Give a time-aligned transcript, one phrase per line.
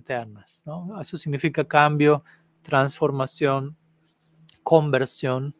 [0.00, 0.64] internas.
[1.00, 2.24] Eso significa cambio,
[2.62, 3.76] transformación,
[4.62, 5.54] conversión.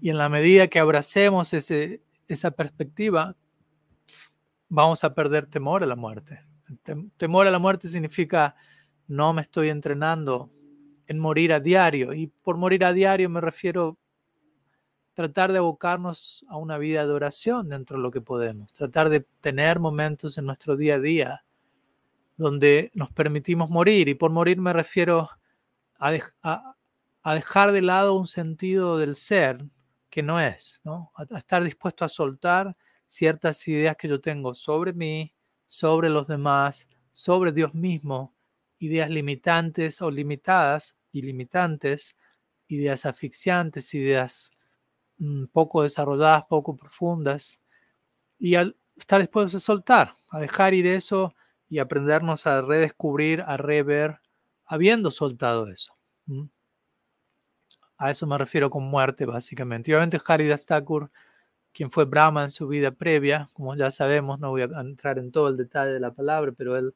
[0.00, 3.36] Y en la medida que abracemos ese, esa perspectiva,
[4.68, 6.40] vamos a perder temor a la muerte.
[7.16, 8.56] Temor a la muerte significa
[9.06, 10.50] no me estoy entrenando
[11.06, 12.12] en morir a diario.
[12.14, 13.98] Y por morir a diario me refiero
[15.14, 19.20] tratar de abocarnos a una vida de oración dentro de lo que podemos, tratar de
[19.40, 21.44] tener momentos en nuestro día a día
[22.36, 24.08] donde nos permitimos morir.
[24.08, 25.28] Y por morir me refiero
[25.98, 26.12] a,
[27.34, 29.64] dejar de lado un sentido del ser
[30.10, 31.12] que no es, ¿no?
[31.14, 35.34] a estar dispuesto a soltar ciertas ideas que yo tengo sobre mí,
[35.66, 38.34] sobre los demás, sobre Dios mismo,
[38.78, 42.16] ideas limitantes o limitadas y limitantes,
[42.68, 44.50] ideas asfixiantes, ideas
[45.22, 47.60] Mm, poco desarrolladas, poco profundas,
[48.38, 51.34] y al estar dispuestos a soltar, a dejar ir eso
[51.72, 54.20] y aprendernos a redescubrir, a rever,
[54.66, 55.94] habiendo soltado eso.
[57.96, 59.90] A eso me refiero con muerte, básicamente.
[59.90, 61.10] Y obviamente Haridas Thakur,
[61.72, 65.32] quien fue Brahma en su vida previa, como ya sabemos, no voy a entrar en
[65.32, 66.94] todo el detalle de la palabra, pero él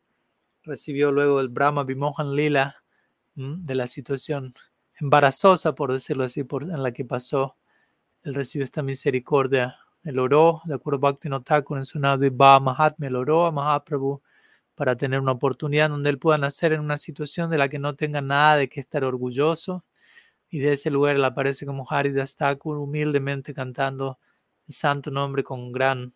[0.63, 2.77] recibió luego el Brahma Vimohan Lila
[3.35, 4.53] de la situación
[5.01, 7.57] embarazosa, por decirlo así, por, en la que pasó
[8.25, 9.75] él recibió esta misericordia.
[10.05, 14.21] Él oró, de acuerdo a Bhakti Thakur en su Ba Mahatma, él oró a Mahaprabhu
[14.77, 17.97] para tener una oportunidad donde él pueda nacer en una situación de la que no
[17.97, 19.85] tenga nada de que estar orgulloso.
[20.49, 24.19] Y de ese lugar él aparece como Haridas Thakur, humildemente cantando
[24.69, 26.15] el santo nombre con gran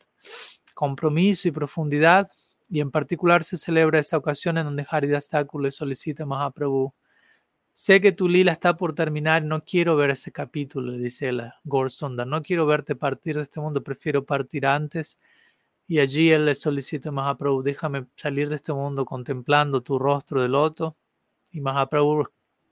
[0.75, 2.30] compromiso y profundidad.
[2.69, 6.95] Y en particular se celebra esa ocasión en donde Haridas Thakur le solicita a Mahaprabhu
[7.72, 12.27] Sé que tu lila está por terminar, no quiero ver ese capítulo, dice la Gorsonda,
[12.27, 15.19] no quiero verte partir de este mundo, prefiero partir antes.
[15.91, 20.41] Y allí él le solicita a Mahaprabhu, déjame salir de este mundo contemplando tu rostro
[20.41, 20.94] de loto.
[21.50, 22.28] Y Mahaprabhu,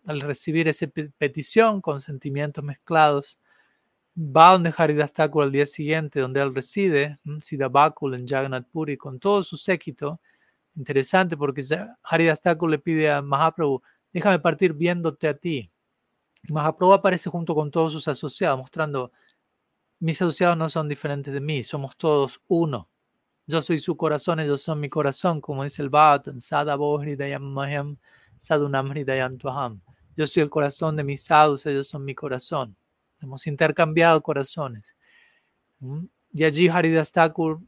[0.06, 3.36] al recibir esa petición con sentimientos mezclados,
[4.16, 9.18] va donde Haridas Thakur al día siguiente, donde él reside, Siddhabakul en Jagannath Puri, con
[9.18, 10.20] todo su séquito.
[10.77, 11.64] Interesante porque
[12.05, 15.73] Haridas Thakur le pide a Mahaprabhu, déjame partir viéndote a ti.
[16.50, 19.11] Mahaprabhu aparece junto con todos sus asociados, mostrando,
[19.98, 22.89] mis asociados no son diferentes de mí, somos todos uno.
[23.48, 27.57] Yo soy su corazón, ellos son mi corazón, como dice el Bhatan, Sadavo Hridayam
[28.91, 29.81] Hridayam Tuham.
[30.14, 32.77] Yo soy el corazón de mis sadhus, ellos son mi corazón.
[33.23, 34.95] Hemos intercambiado corazones.
[36.31, 37.63] Y allí Haridas Thakur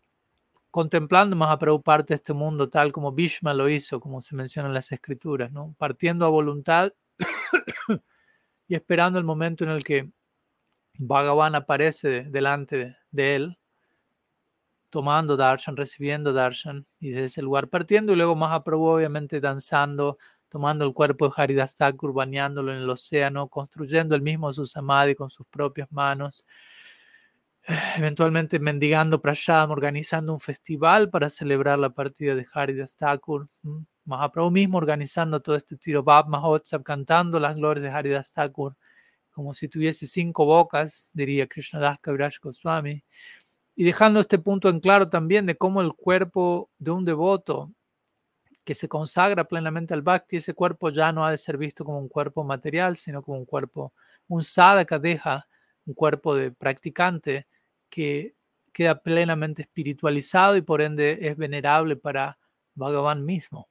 [0.71, 4.75] contemplando a parte de este mundo tal como Bhishma lo hizo, como se menciona en
[4.75, 5.75] las escrituras, ¿no?
[5.79, 6.93] partiendo a voluntad
[8.69, 10.13] y esperando el momento en el que
[10.99, 13.59] Bhagavan aparece delante de, él,
[14.91, 20.19] tomando darshan, recibiendo darshan, y desde ese lugar partiendo, y luego Mahaprabhu obviamente danzando,
[20.49, 25.15] tomando el cuerpo de Haridas Thakur, bañándolo en el océano, construyendo el mismo su samadhi
[25.15, 26.47] con sus propias manos,
[27.97, 33.49] eventualmente mendigando prashadam, organizando un festival para celebrar la partida de Haridas Thakur.
[34.05, 38.77] Mahaprabhu mismo organizando todo este tiro Bab Mahotsam, cantando las glorias de Haridas Thakur,
[39.31, 43.05] como si tuviese cinco bocas, diría Krishnadas Kaviraj Goswami,
[43.77, 47.73] y dejando este punto en claro también de cómo el cuerpo de un devoto
[48.65, 51.99] que se consagra plenamente al Bhakti, ese cuerpo ya no ha de ser visto como
[51.99, 53.95] un cuerpo material, sino como un cuerpo,
[54.29, 55.49] un sadhaka deja,
[55.87, 57.47] un cuerpo de practicante
[57.89, 58.35] que
[58.73, 62.39] queda plenamente espiritualizado y por ende es venerable para
[62.75, 63.69] Bhagavan mismo.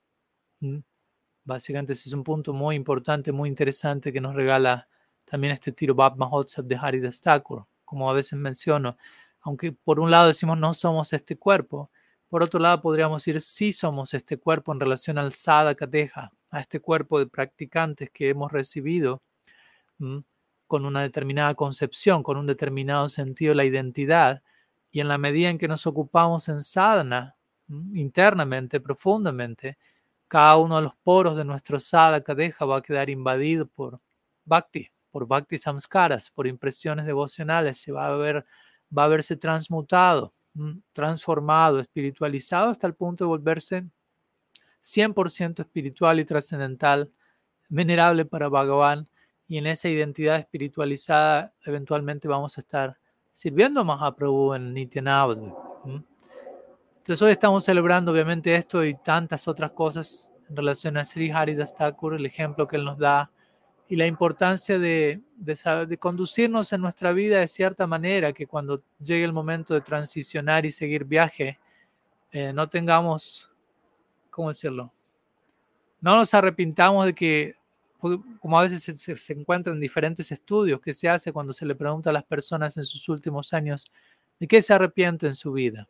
[1.43, 4.87] Básicamente ese es un punto muy importante, muy interesante que nos regala
[5.25, 8.97] también este tiro Bab Mahotsav de Haridas Thakur, como a veces menciono.
[9.41, 11.91] Aunque por un lado decimos no somos este cuerpo,
[12.29, 16.59] por otro lado podríamos decir sí somos este cuerpo en relación al Sadhaka Deja, a
[16.59, 19.22] este cuerpo de practicantes que hemos recibido
[20.67, 24.44] con una determinada concepción, con un determinado sentido de la identidad.
[24.91, 27.35] Y en la medida en que nos ocupamos en sadhana,
[27.94, 29.78] internamente, profundamente,
[30.28, 33.99] cada uno de los poros de nuestro sadhaka deja va a quedar invadido por
[34.46, 38.46] bhakti, por bhakti samskaras, por impresiones devocionales, se va a ver,
[38.96, 40.32] va a verse transmutado,
[40.94, 43.86] transformado, espiritualizado hasta el punto de volverse
[44.82, 47.12] 100% espiritual y trascendental,
[47.70, 49.08] venerable para Bhagavan
[49.47, 52.97] y en esa identidad espiritualizada eventualmente vamos a estar
[53.32, 55.53] sirviendo a Mahaprabhu en Nityanavadvip.
[56.97, 61.76] Entonces hoy estamos celebrando obviamente esto y tantas otras cosas en relación a Sri Haridas
[61.76, 63.32] Thakur, el ejemplo que él nos da
[63.90, 69.26] y la importancia de, de, conducirnos en nuestra vida de cierta manera, que cuando llegue
[69.26, 71.59] el momento de transicionar y seguir viaje,
[72.32, 73.52] eh, no tengamos,
[74.30, 74.94] ¿cómo decirlo?
[76.02, 77.56] no nos arrepintamos de que,
[78.40, 81.76] como a veces se, se, encuentra en diferentes estudios que se hace cuando se le
[81.76, 83.91] pregunta a las personas en sus últimos años
[84.40, 85.88] de qué se arrepienten en su vida.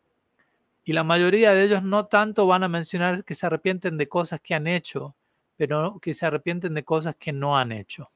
[0.84, 4.40] Y la mayoría de ellos no tanto van a mencionar que se arrepienten de cosas
[4.42, 5.16] que han hecho,
[5.60, 8.08] pero que se arrepienten de cosas que no han hecho,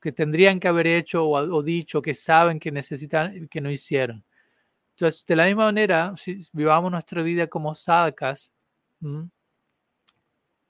[0.00, 4.24] que tendrían que haber hecho o, dicho, que saben que necesitan, que no hicieron.
[4.92, 8.54] Entonces, de la misma manera, si vivamos nuestra vida como sadhakas,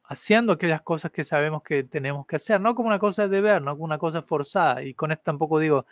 [0.03, 3.63] haciendo aquellas cosas que sabemos que tenemos que hacer, no como una cosa de deber,
[3.63, 4.83] no como una cosa forzada.
[4.83, 5.87] Y con esto tampoco digo,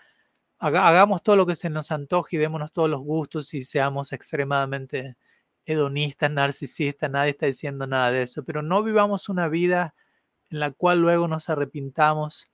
[0.59, 5.17] hagamos todo lo que se nos antoje y démonos todos los gustos y seamos extremadamente
[5.69, 9.95] hedonistas, narcisistas, nadie está diciendo nada de eso, pero no vivamos una vida
[10.51, 12.51] en la cual luego nos arrepintamos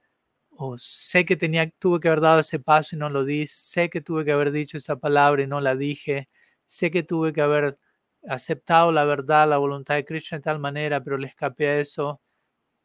[0.51, 3.89] o sé que tenía, tuve que haber dado ese paso y no lo di, sé
[3.89, 6.29] que tuve que haber dicho esa palabra y no la dije,
[6.67, 7.79] sé que tuve que haber
[8.29, 12.21] aceptado la verdad, la voluntad de Krishna de tal manera, pero le escapé a eso.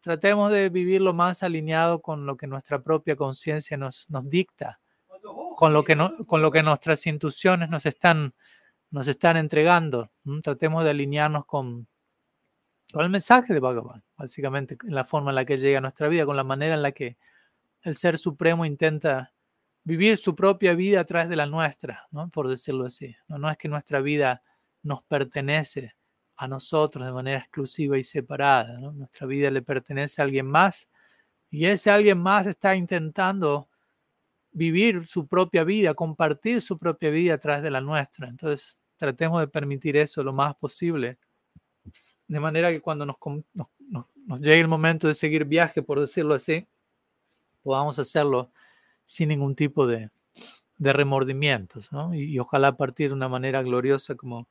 [0.02, 4.80] Tratemos de vivir lo más alineado con lo que nuestra propia conciencia nos, nos dicta
[5.60, 8.34] con lo que, no, con lo que nuestras intuiciones nos están,
[8.92, 10.10] nos están entregando.
[10.44, 11.88] Tratemos de alinearnos con,
[12.92, 16.08] con el mensaje de Bhagavan, básicamente, en la forma en la que llega a nuestra
[16.08, 17.18] vida, con la manera en la que
[17.84, 19.34] el Ser Supremo intenta
[19.84, 22.30] vivir su propia vida a través de la nuestra, ¿no?
[22.30, 23.16] por decirlo así.
[23.28, 24.44] No, no es que nuestra vida
[24.84, 25.96] nos pertenece
[26.36, 28.80] a nosotros de manera exclusiva y separada.
[28.80, 30.88] Nuestra vida le pertenece a alguien más
[31.50, 33.69] y ese alguien más está intentando
[34.52, 38.28] vivir su propia vida, compartir su propia vida a través de la nuestra.
[38.28, 41.18] Entonces, tratemos de permitir eso lo más posible.
[42.28, 43.18] De manera que cuando nos,
[43.54, 46.68] nos, llegue el momento de seguir viaje, por decirlo así,
[47.64, 48.52] podamos hacerlo
[49.06, 50.12] sin ningún tipo de,
[50.78, 54.48] remordimientos, y, ojalá partir de una manera gloriosa como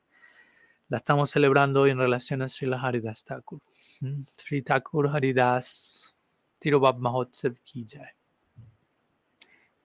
[0.87, 3.61] la estamos celebrando hoy en relación a Srila Haridas Thakur.
[4.37, 6.13] Sri Thakur Haridas
[6.59, 7.85] Tirobab Mahotsav Ki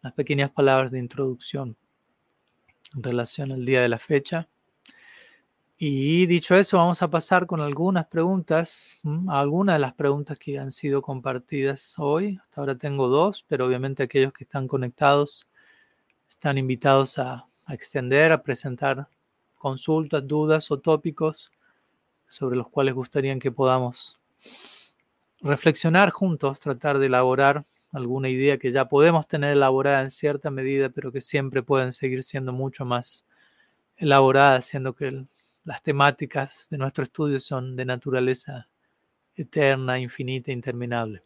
[0.04, 1.78] las pequeñas palabras de introducción
[2.94, 4.50] en relación al día de la fecha.
[5.78, 10.70] Y dicho eso, vamos a pasar con algunas preguntas, algunas de las preguntas que han
[10.70, 12.38] sido compartidas hoy.
[12.42, 15.48] Hasta ahora tengo dos, pero obviamente aquellos que están conectados
[16.28, 19.08] están invitados a, a extender, a presentar
[19.54, 21.50] consultas, dudas o tópicos
[22.28, 24.20] sobre los cuales gustarían que podamos
[25.40, 30.90] reflexionar juntos, tratar de elaborar alguna idea que ya podemos tener elaborada en cierta medida,
[30.90, 33.24] pero que siempre pueden seguir siendo mucho más
[33.96, 35.24] elaboradas, siendo que
[35.64, 38.68] las temáticas de nuestro estudio son de naturaleza
[39.36, 41.22] eterna, infinita, interminable.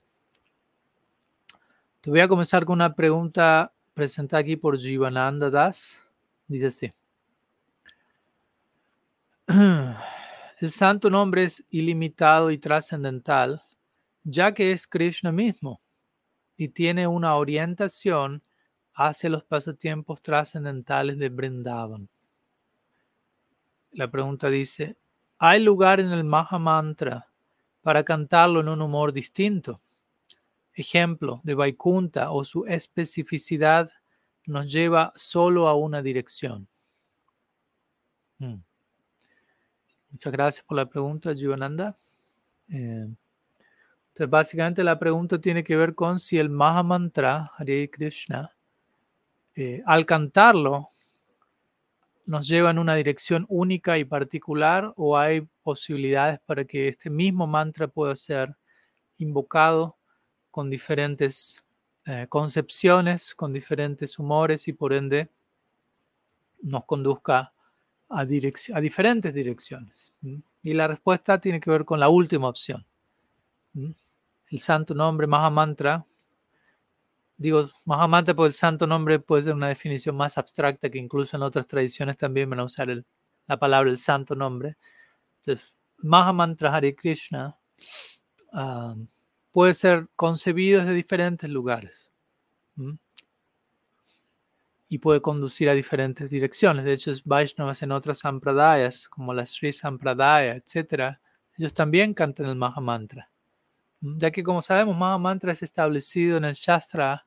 [2.02, 5.98] Te voy a comenzar con una pregunta presentada aquí por Jivananda Das.
[6.46, 6.92] Dice así.
[10.60, 13.62] El santo nombre es ilimitado y trascendental,
[14.22, 15.80] ya que es Krishna mismo
[16.58, 18.42] y tiene una orientación
[18.92, 22.10] hacia los pasatiempos trascendentales de Brindavan.
[23.92, 24.98] La pregunta dice,
[25.38, 27.32] ¿hay lugar en el Mahamantra
[27.80, 29.80] para cantarlo en un humor distinto?
[30.74, 33.88] Ejemplo de Vaikunta o su especificidad
[34.44, 36.66] nos lleva solo a una dirección.
[38.38, 38.62] Hmm.
[40.10, 41.94] Muchas gracias por la pregunta, Jivananda.
[42.68, 43.06] Eh,
[44.18, 48.52] entonces, básicamente la pregunta tiene que ver con si el Mahamantra, Hare Krishna,
[49.54, 50.88] eh, al cantarlo,
[52.26, 57.46] nos lleva en una dirección única y particular o hay posibilidades para que este mismo
[57.46, 58.56] mantra pueda ser
[59.18, 59.96] invocado
[60.50, 61.64] con diferentes
[62.04, 65.30] eh, concepciones, con diferentes humores y por ende
[66.60, 67.52] nos conduzca
[68.08, 70.12] a, a diferentes direcciones.
[70.60, 72.84] Y la respuesta tiene que ver con la última opción
[74.50, 76.04] el santo nombre Mahamantra.
[77.36, 81.42] Digo Mahamantra porque el santo nombre puede ser una definición más abstracta que incluso en
[81.42, 82.88] otras tradiciones también van a usar
[83.46, 84.76] la palabra el santo nombre.
[85.40, 87.56] Entonces, Mahamantra Hare Krishna
[88.52, 88.94] ah,
[89.52, 92.12] puede ser concebido desde diferentes lugares
[94.88, 96.84] y puede conducir a diferentes direcciones.
[96.84, 101.18] De hecho, Vaishnavas en otras sampradayas, como la Sri Sampradaya, etc.
[101.56, 103.30] Ellos también cantan el Mahamantra
[104.00, 107.26] ya que como sabemos, Mahamantra es establecido en el Shastra,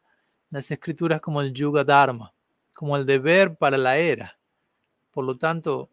[0.52, 2.34] en las escrituras como el Yuga Dharma,
[2.76, 4.38] como el deber para la era.
[5.12, 5.90] Por lo tanto,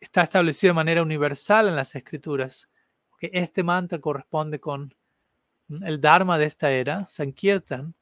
[0.00, 2.68] está establecido de manera universal en las escrituras,
[3.18, 4.94] que este mantra corresponde con
[5.82, 7.94] el Dharma de esta era, Sankirtan,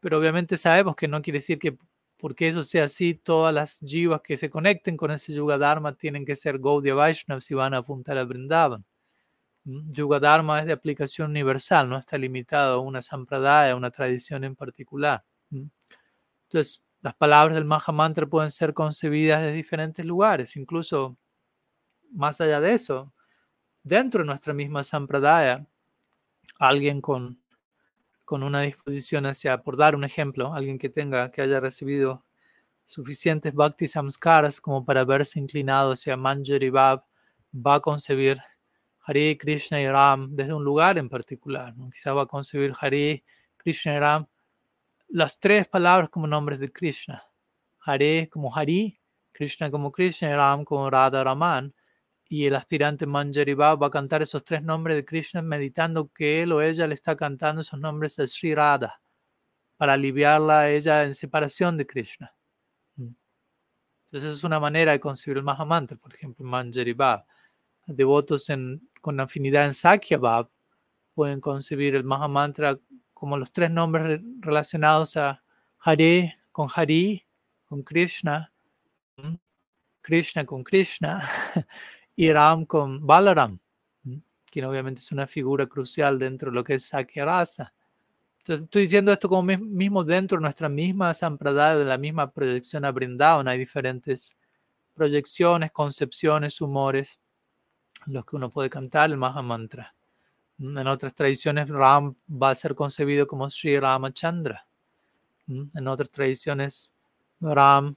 [0.00, 1.78] pero obviamente sabemos que no quiere decir que
[2.16, 6.26] porque eso sea así, todas las jivas que se conecten con ese Yuga Dharma tienen
[6.26, 8.84] que ser Gaudiya Vaishnavas si van a apuntar a Vrindavan.
[9.64, 14.44] Yuga Dharma es de aplicación universal, no está limitado a una sampradaya, a una tradición
[14.44, 15.24] en particular.
[15.50, 21.18] Entonces, las palabras del Maha Mantra pueden ser concebidas de diferentes lugares, incluso
[22.12, 23.12] más allá de eso,
[23.82, 25.66] dentro de nuestra misma sampradaya,
[26.58, 27.40] alguien con,
[28.24, 32.24] con una disposición hacia, por dar un ejemplo, alguien que tenga, que haya recibido
[32.84, 37.04] suficientes bhakti samskaras como para verse inclinado hacia Manjari Bab,
[37.54, 38.38] va a concebir
[39.02, 41.76] Hare Krishna y Ram desde un lugar en particular.
[41.76, 41.90] ¿no?
[41.90, 43.24] Quizá va a concebir Hare
[43.56, 44.26] Krishna y Ram
[45.08, 47.22] las tres palabras como nombres de Krishna.
[47.80, 49.00] Hare como Hari,
[49.32, 51.74] Krishna como Krishna y Ram como Radha Raman.
[52.28, 56.52] Y el aspirante Manjari va a cantar esos tres nombres de Krishna meditando que él
[56.52, 59.00] o ella le está cantando esos nombres a Sri Radha
[59.76, 62.32] para aliviarla ella en separación de Krishna.
[62.94, 63.08] Mm.
[64.06, 66.94] Entonces es una manera de concebir el Mahamantra, por ejemplo, Manjari.
[67.86, 70.48] Devotos en, con afinidad en Sakya Bhav
[71.14, 72.78] pueden concebir el Mahamantra
[73.14, 75.42] como los tres nombres relacionados a
[75.78, 77.26] Hare con Hari,
[77.66, 78.52] con Krishna,
[80.00, 81.22] Krishna con Krishna
[82.16, 83.58] y Ram con Balaram,
[84.46, 87.72] quien obviamente es una figura crucial dentro de lo que es Sakya Rasa.
[88.46, 92.90] estoy diciendo esto como mismo dentro de nuestra misma sampradaya, de la misma proyección a
[92.90, 93.46] Brindavan.
[93.48, 94.36] Hay diferentes
[94.94, 97.20] proyecciones, concepciones, humores,
[98.06, 99.94] los que uno puede cantar el Maha Mantra.
[100.58, 104.66] En otras tradiciones, Ram va a ser concebido como Sri Ramachandra.
[105.48, 106.92] En otras tradiciones,
[107.40, 107.94] Ram,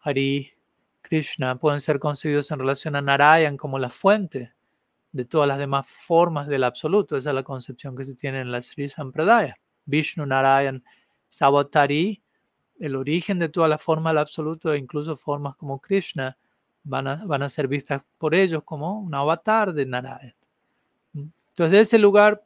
[0.00, 0.52] Hari,
[1.00, 4.52] Krishna pueden ser concebidos en relación a Narayan como la fuente
[5.12, 7.16] de todas las demás formas del absoluto.
[7.16, 9.56] Esa es la concepción que se tiene en la Sri Sampradaya.
[9.86, 10.84] Vishnu, Narayan,
[11.28, 12.22] Savatari,
[12.78, 16.36] el origen de todas las formas del absoluto e incluso formas como Krishna
[16.84, 20.34] van a, van a ser vistas por ellos como un avatar de Narayan.
[21.14, 22.44] Entonces, de ese lugar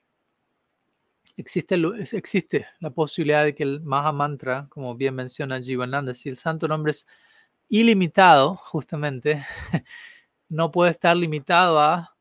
[1.36, 1.76] existe,
[2.12, 6.68] existe la posibilidad de que el Maha Mantra, como bien menciona Jivananda, si el santo
[6.68, 7.06] nombre es
[7.68, 9.42] ilimitado, justamente,
[10.48, 12.16] no puede estar limitado a,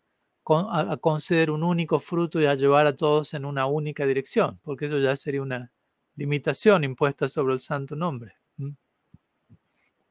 [0.46, 4.86] a, conceder un único fruto y a llevar a todos en una única dirección, porque
[4.86, 5.72] eso ya sería una
[6.16, 8.36] limitación impuesta sobre el santo nombre.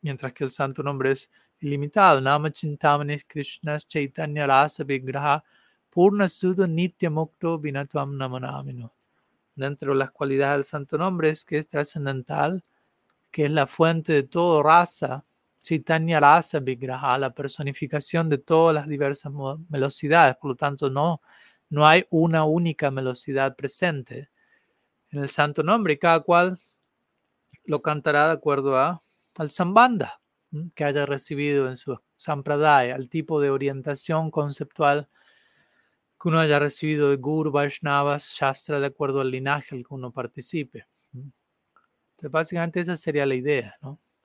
[0.02, 2.20] Mientras que el santo nombre es ilimitado.
[2.20, 5.42] Nama Chintamani Krishna Chaitanya Rasa Vigraha
[5.90, 8.92] Purna Sudo Nitya Mukto Vinatuam Namanamino.
[9.54, 12.62] Dentro de las cualidades del santo nombre es que es trascendental,
[13.30, 15.24] que es la fuente de todo raza,
[15.62, 19.32] Chaitanya Rasa Vigraha, la personificación de todas las diversas
[19.68, 20.36] velocidades.
[20.36, 21.22] Por lo tanto, no,
[21.70, 24.28] no hay una única velocidad presente
[25.10, 26.56] en el santo nombre cada cual
[27.64, 29.00] lo cantará de acuerdo a,
[29.38, 30.20] al Sambanda
[30.74, 35.08] que haya recibido en su Sampradaya, al tipo de orientación conceptual
[36.20, 40.10] que uno haya recibido de Guru, Vaishnavas, Shastra, de acuerdo al linaje al que uno
[40.10, 40.86] participe.
[41.12, 43.76] Entonces, básicamente esa sería la idea.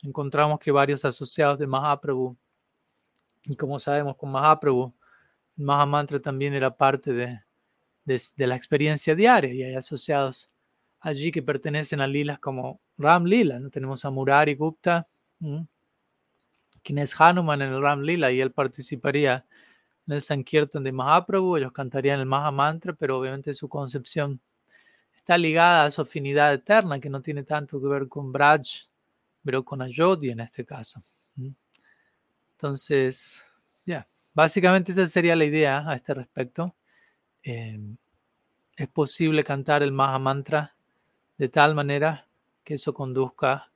[0.03, 2.37] Encontramos que varios asociados de Mahaprabhu,
[3.45, 4.93] y como sabemos con Mahaprabhu,
[5.57, 7.41] el Mahamantra también era parte de,
[8.05, 10.55] de, la experiencia diaria, y hay asociados
[11.01, 13.69] allí que pertenecen a lilas como Ram Lila, ¿no?
[13.69, 15.07] Tenemos a Murari Gupta,
[16.83, 19.45] quien es Hanuman en el Ram Lila, y él participaría
[20.07, 24.39] en el Sankirtan de Mahaprabhu, ellos cantarían el Maha Mantra, pero obviamente su concepción
[25.13, 28.61] está ligada a su afinidad eterna, que no tiene tanto que ver con Braj,
[29.43, 30.99] pero con Ayodhya en este caso.
[32.53, 33.41] Entonces,
[33.85, 36.75] ya, básicamente esa sería la idea a este respecto.
[37.43, 37.97] Em,
[38.75, 40.75] es posible cantar el Maha Mantra
[41.37, 42.27] de tal manera
[42.63, 43.70] que eso conduzca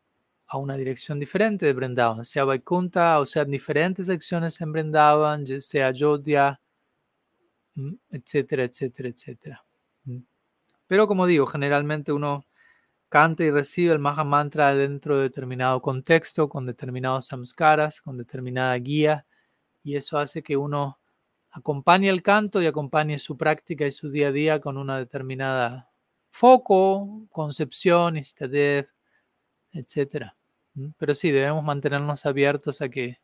[0.47, 5.91] a una dirección diferente de Brindavan, sea Vaikunta o sea diferentes secciones en Brindavan, sea
[5.91, 6.61] Yodhya,
[7.75, 9.65] mm, etcétera, etcétera, etcétera.
[10.05, 10.19] Mm.
[10.87, 12.45] Pero como digo, generalmente uno
[13.09, 18.75] canta y recibe el Maha Mantra dentro de determinado contexto, con determinados samskaras, con determinada
[18.75, 19.25] guía,
[19.83, 20.99] y eso hace que uno
[21.51, 25.89] acompañe el canto y acompañe su práctica y su día a día con una determinada
[26.29, 28.89] foco, concepción, istadev,
[29.75, 30.35] etcétera.
[30.97, 33.19] Pero sí, debemos mantenernos abiertos a que,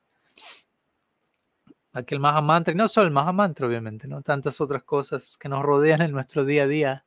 [1.93, 4.21] a que el Mahamantra, y no solo el Mahamantra, obviamente, ¿no?
[4.21, 7.05] tantas otras cosas que nos rodean en nuestro día a día,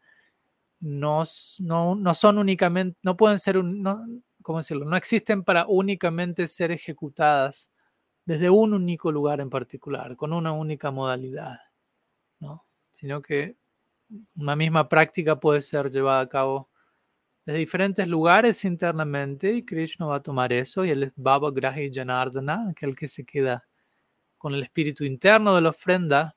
[0.80, 1.24] no,
[1.60, 4.04] no, son únicamente, no pueden ser, un, no,
[4.42, 4.84] ¿cómo decirlo?
[4.84, 7.70] No existen para únicamente ser ejecutadas
[8.26, 11.58] desde un único lugar en particular, con una única modalidad,
[12.40, 12.64] ¿no?
[12.90, 13.56] Sino que
[14.36, 16.68] una misma práctica puede ser llevada a cabo
[17.46, 21.90] de diferentes lugares internamente y Krishna va a tomar eso y él es Baba Grahi
[21.92, 23.64] Janardana, aquel que se queda
[24.38, 26.36] con el espíritu interno de la ofrenda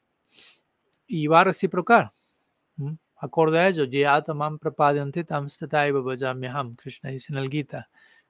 [1.06, 2.12] y va a reciprocar.
[3.16, 3.86] Acorde a ello,
[6.78, 7.90] Krishna dice en el Gita.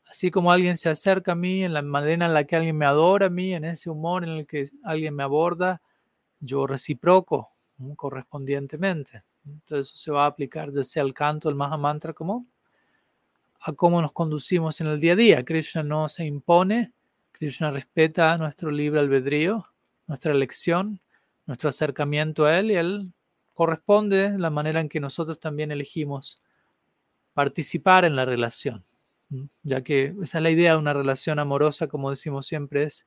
[0.09, 2.85] Así como alguien se acerca a mí, en la manera en la que alguien me
[2.85, 5.81] adora a mí, en ese humor en el que alguien me aborda,
[6.39, 7.49] yo reciproco
[7.97, 9.23] correspondientemente.
[9.45, 12.45] Entonces eso se va a aplicar desde el canto del Mahamantra como
[13.67, 15.43] a cómo nos conducimos en el día a día.
[15.43, 16.93] Krishna no se impone,
[17.33, 19.67] Krishna respeta nuestro libre albedrío,
[20.07, 21.01] nuestra elección,
[21.45, 23.11] nuestro acercamiento a Él y Él
[23.53, 26.41] corresponde la manera en que nosotros también elegimos
[27.33, 28.85] participar en la relación.
[29.63, 33.05] Ya que esa es la idea de una relación amorosa, como decimos siempre, es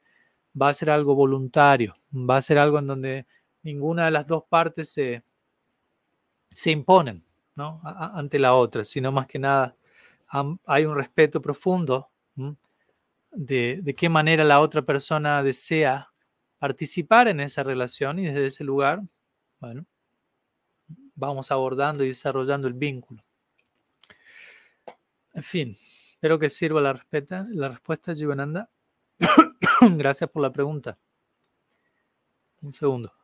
[0.61, 3.26] va a ser algo voluntario, va a ser algo en donde
[3.62, 5.23] ninguna de las dos partes se,
[6.50, 7.23] se imponen
[7.57, 7.81] ¿no?
[7.83, 9.75] ante la otra, sino más que nada
[10.67, 12.11] hay un respeto profundo
[13.33, 16.13] de, qué manera la otra persona desea
[16.59, 19.03] participar en esa relación y desde ese lugar,
[19.61, 19.87] bueno,
[21.15, 23.25] vamos abordando y desarrollando el vínculo.
[25.33, 28.71] En fin, espero que sirva la, respuesta, la respuesta, Jivananda.
[29.81, 30.99] Gracias por la pregunta.
[32.63, 33.20] Un segundo.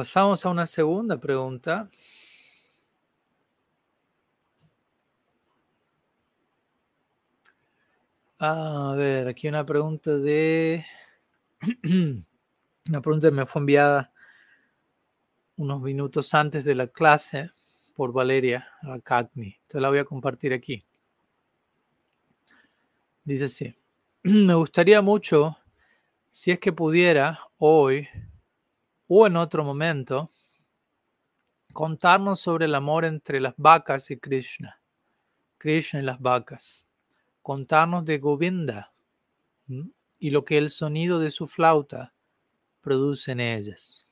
[0.00, 1.90] Pasamos a una segunda pregunta.
[8.38, 10.82] A ver, aquí una pregunta de...
[12.88, 14.10] una pregunta que me fue enviada
[15.58, 17.50] unos minutos antes de la clase
[17.94, 19.58] por Valeria Rakagni.
[19.60, 20.82] Entonces la voy a compartir aquí.
[23.22, 23.76] Dice así.
[24.22, 25.58] Me gustaría mucho,
[26.30, 28.08] si es que pudiera, hoy
[29.12, 30.30] o en otro momento,
[31.72, 34.80] contarnos sobre el amor entre las vacas y Krishna,
[35.58, 36.86] Krishna y las vacas,
[37.42, 38.92] contarnos de Govinda
[40.20, 42.14] y lo que el sonido de su flauta
[42.80, 44.06] produce en ellas.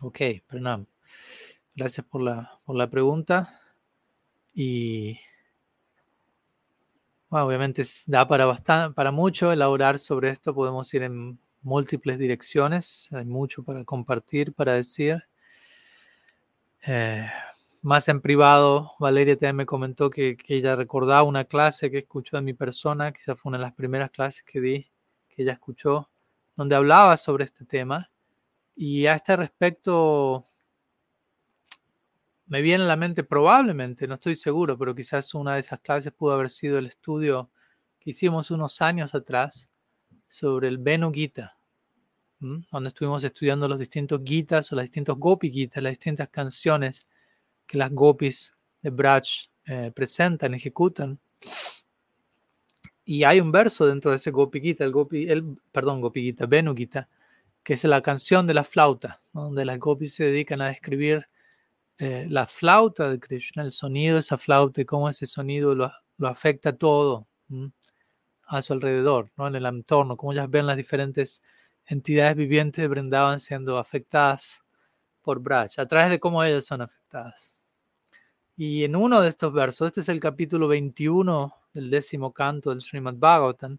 [0.00, 0.88] Ok, perdón.
[1.76, 3.60] Gracias por la, por la pregunta.
[4.52, 5.20] Y
[7.28, 10.52] bueno, obviamente da para, bastante, para mucho elaborar sobre esto.
[10.52, 15.24] Podemos ir en múltiples direcciones, hay mucho para compartir, para decir.
[16.86, 17.28] Eh,
[17.82, 22.42] más en privado, Valeria también me comentó que, ella recordaba una clase que escuchó de
[22.42, 24.90] mi persona, quizás fue una de las primeras clases que di,
[25.28, 26.10] que ella escuchó,
[26.56, 28.10] donde hablaba sobre este tema.
[28.76, 30.44] Y a este respecto,
[32.46, 36.12] me viene a la mente probablemente, no estoy seguro, pero quizás una de esas clases
[36.12, 37.50] pudo haber sido el estudio
[37.98, 39.71] que hicimos unos años atrás
[40.32, 41.58] sobre el Venu Gita,
[42.40, 47.06] donde estuvimos estudiando los distintos Gitas o las distintos Gopi Gitas, las distintas canciones
[47.66, 49.24] que las Gopis de Braj
[49.66, 51.20] eh, presentan, ejecutan.
[53.04, 57.08] Y hay un verso dentro de ese Gopi Gita, el, Gopi, el perdón, Gopi Gita,
[57.62, 61.28] que es la canción de la flauta, donde las Gopis se dedican a describir
[61.98, 65.92] eh, la flauta de Krishna, el sonido de esa flauta y cómo ese sonido lo,
[66.16, 67.28] lo afecta todo
[68.52, 69.46] a su alrededor, ¿no?
[69.46, 71.42] en el entorno, como ellas ven las diferentes
[71.86, 74.62] entidades vivientes de Brindavan siendo afectadas
[75.22, 77.62] por Braj, a través de cómo ellas son afectadas.
[78.56, 82.82] Y en uno de estos versos, este es el capítulo 21 del décimo canto del
[82.82, 83.78] Srimad Bhagavatam,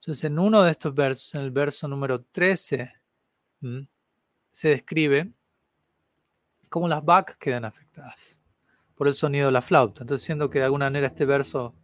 [0.00, 2.92] entonces en uno de estos versos, en el verso número 13,
[4.50, 5.30] se describe
[6.70, 8.38] cómo las vacas quedan afectadas
[8.94, 10.02] por el sonido de la flauta.
[10.02, 11.74] Entonces, siendo que de alguna manera este verso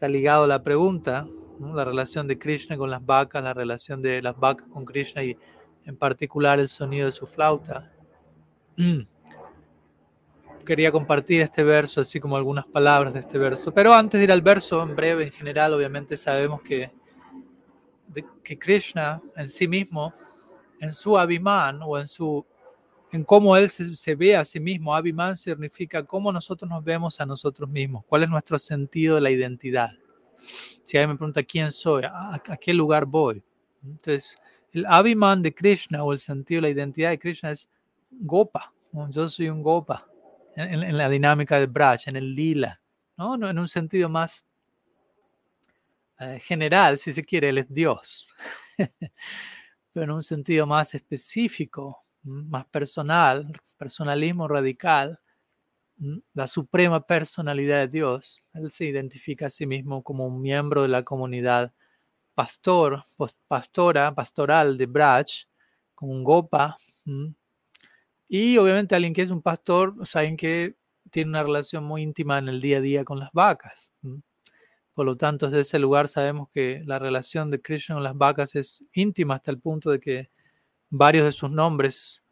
[0.00, 1.28] está ligado a la pregunta
[1.74, 5.36] la relación de Krishna con las vacas, la relación de las vacas con Krishna y
[5.84, 7.92] en particular el sonido de su flauta.
[10.64, 13.74] Quería compartir este verso, así como algunas palabras de este verso.
[13.74, 16.90] Pero antes de ir al verso, en breve, en general, obviamente sabemos que,
[18.42, 20.14] que Krishna en sí mismo,
[20.80, 22.46] en su Abhiman o en su
[23.12, 24.94] en cómo él se, ve a sí mismo.
[24.94, 29.30] Abhiman significa cómo nosotros nos vemos a nosotros mismos, cuál es nuestro sentido de la
[29.30, 29.90] identidad.
[30.84, 33.42] Si alguien me pregunta quién soy, a, qué lugar voy.
[33.82, 34.36] Entonces,
[34.72, 37.68] el Abhiman de Krishna o el sentido de la identidad de Krishna es
[38.10, 38.72] Gopa.
[39.10, 40.06] Yo soy un Gopa
[40.56, 42.80] en, la dinámica de Braj, en el Lila.
[43.16, 43.34] ¿no?
[43.34, 44.46] en un sentido más
[46.20, 48.28] eh, general, si se quiere, él es Dios.
[49.92, 55.20] Pero en un sentido más específico, más personal, personalismo radical,
[56.32, 60.88] la suprema personalidad de Dios, Él se identifica a sí mismo como un miembro de
[60.88, 61.74] la comunidad
[62.34, 63.02] pastor,
[63.48, 65.26] pastora, pastoral de Braj,
[65.94, 66.76] como un gopa.
[68.28, 70.76] Y obviamente alguien que es un pastor, o alguien que
[71.10, 73.92] tiene una relación muy íntima en el día a día con las vacas.
[74.94, 78.54] Por lo tanto, desde ese lugar sabemos que la relación de Krishna con las vacas
[78.54, 80.30] es íntima hasta el punto de que
[80.90, 82.22] varios de sus nombres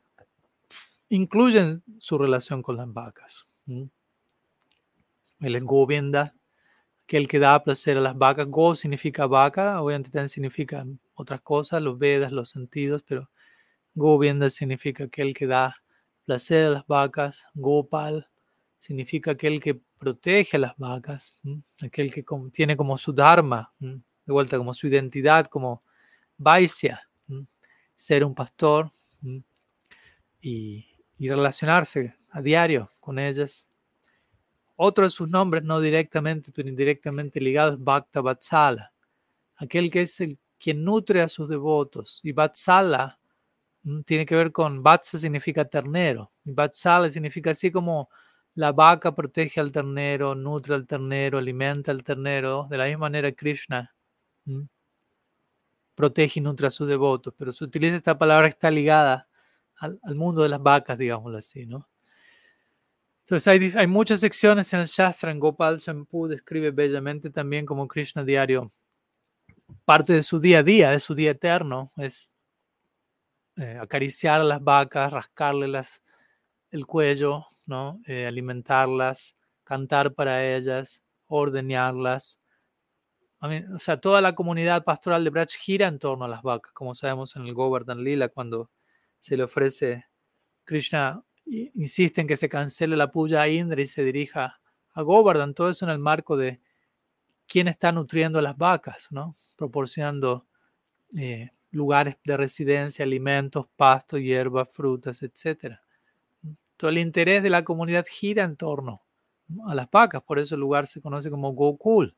[1.08, 3.48] incluyen su relación con las vacas.
[5.40, 6.34] El Govinda,
[7.06, 8.46] que el que da placer a las vacas.
[8.48, 13.30] Go significa vaca, obviamente también significa otras cosas, los Vedas, los sentidos, pero
[13.94, 15.74] Govinda significa aquel que da
[16.24, 17.46] placer a las vacas.
[17.54, 18.28] Gopal
[18.78, 21.40] significa aquel que protege a las vacas,
[21.82, 25.82] aquel que tiene como su dharma, de vuelta como su identidad, como
[26.36, 27.08] Vaisya,
[27.98, 28.90] ser un pastor
[30.40, 30.86] y,
[31.18, 33.68] relacionarse a diario con ellas.
[34.76, 38.92] Otro de sus nombres, no directamente, pero indirectamente ligados, es Bhakta Vatsala,
[39.56, 42.20] aquel que es el quien nutre a sus devotos.
[42.22, 43.18] Y Vatsala
[44.04, 48.08] tiene que ver con, Vatsa significa ternero, y Vatsala significa así como
[48.54, 52.68] la vaca protege al ternero, nutre al ternero, alimenta al ternero.
[52.70, 53.92] De la misma manera, Krishna
[55.98, 57.34] protege y nutre a sus devotos.
[57.36, 59.28] Pero se utiliza esta palabra que está ligada
[59.76, 61.88] al, mundo de las vacas, digámoslo así, ¿no?
[63.24, 68.24] Entonces hay, muchas secciones en el Shastra, en Gopal Shampoo describe bellamente también como Krishna
[68.24, 68.70] diario.
[69.84, 72.34] Parte de su día a día, de su día eterno, es
[73.56, 76.00] eh, acariciar a las vacas, rascarle las,
[76.70, 78.00] el cuello, ¿no?
[78.06, 82.40] Eh, alimentarlas, cantar para ellas, ordeñarlas.
[83.40, 86.94] O sea, toda la comunidad pastoral de Braj gira en torno a las vacas, como
[86.94, 88.70] sabemos en el Govardhan Lila, cuando
[89.20, 90.06] se le ofrece,
[90.64, 94.60] Krishna insiste en que se cancele la puya a Indra y se dirija
[94.92, 96.60] a Govardhan, todo eso en el marco de
[97.46, 99.34] quién está nutriendo a las vacas, ¿no?
[99.56, 100.46] proporcionando
[101.16, 105.82] eh, lugares de residencia, alimentos, pasto, hierbas, frutas, etcétera.
[106.76, 109.02] Todo el interés de la comunidad gira en torno
[109.66, 112.16] a las vacas, por eso el lugar se conoce como Gokul,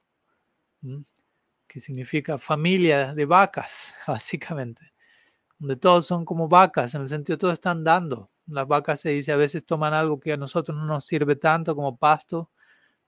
[1.66, 4.92] que significa familia de vacas, básicamente,
[5.58, 8.28] donde todos son como vacas, en el sentido todos están dando.
[8.46, 11.76] Las vacas se dice a veces toman algo que a nosotros no nos sirve tanto
[11.76, 12.50] como pasto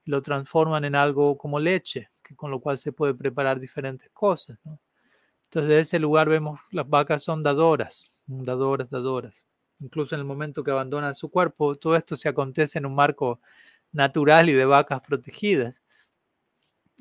[0.04, 4.11] y lo transforman en algo como leche, que con lo cual se puede preparar diferentes
[4.12, 4.58] cosas.
[5.44, 9.46] Entonces, de ese lugar vemos las vacas son dadoras, dadoras, dadoras
[9.82, 13.40] incluso en el momento que abandonan su cuerpo, todo esto se acontece en un marco
[13.92, 15.74] natural y de vacas protegidas.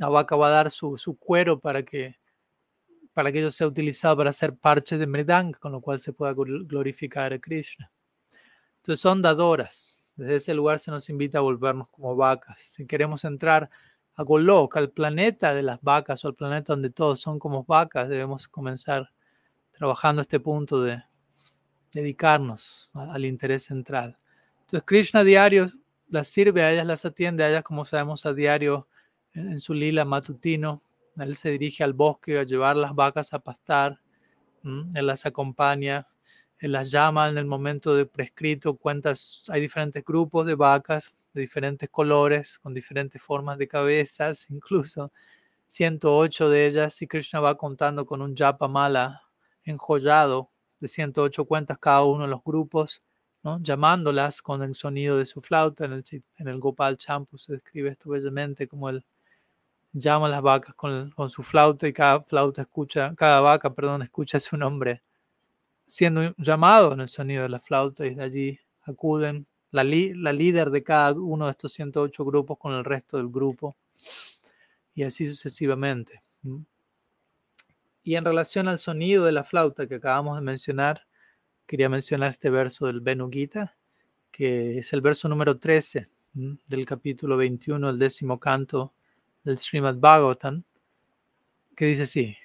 [0.02, 2.16] La vaca va a dar su, cuero para que,
[3.14, 6.34] para que ello sea utilizado para hacer parches de mridang, con lo cual se pueda
[6.34, 7.92] glorificar a Krishna.
[8.78, 10.12] Entonces son dadoras.
[10.16, 12.62] Desde ese lugar se nos invita a volvernos como vacas.
[12.62, 13.70] Si queremos entrar
[14.16, 18.10] a Golok, al planeta de las vacas o al planeta donde todos son como vacas,
[18.10, 19.12] debemos comenzar
[19.70, 21.04] trabajando este punto de
[21.92, 24.18] dedicarnos al interés central.
[24.62, 25.68] Entonces Krishna diario
[26.08, 28.88] las sirve a ellas, las atiende a ellas, como sabemos a diario
[29.34, 30.82] en, su lila matutino.
[31.18, 34.00] Él se dirige al bosque a llevar las vacas a pastar,
[34.64, 36.08] él las acompaña,
[36.60, 41.42] él las llama en el momento de prescrito, cuentas, hay diferentes grupos de vacas de
[41.42, 45.12] diferentes colores, con diferentes formas de cabezas, incluso
[45.68, 49.24] 108 de ellas, y Krishna va contando con un japa mala
[49.64, 53.04] enjollado de 108 cuentas cada uno de los grupos,
[53.44, 53.60] ¿no?
[53.62, 55.86] llamándolas con el sonido de su flauta.
[55.86, 56.04] En el,
[56.38, 59.04] en el Gopal Champu se describe esto bellamente como él
[59.94, 64.40] llama a las vacas con, su flauta y cada flauta escucha, cada vaca, perdón, escucha
[64.40, 65.02] su nombre
[65.86, 70.70] siendo llamado en el sonido de la flauta y de allí acuden la, la líder
[70.70, 73.76] de cada uno de estos 108 grupos con el resto del grupo
[74.94, 76.22] y así sucesivamente.
[78.04, 81.06] Y en relación al sonido de la flauta que acabamos de mencionar,
[81.68, 83.78] quería mencionar este verso del Benugita,
[84.32, 88.94] que es el verso número 13 del capítulo 21, el décimo canto
[89.44, 90.64] del Srimad Bhagavatam,
[91.76, 92.38] que dice así.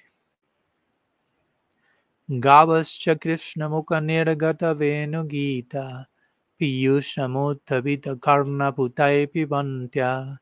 [2.29, 6.07] Gavascha Krishna Mukha Nirgata Venugita
[6.59, 10.37] Piyushamuttavita Karna Putai Pibantya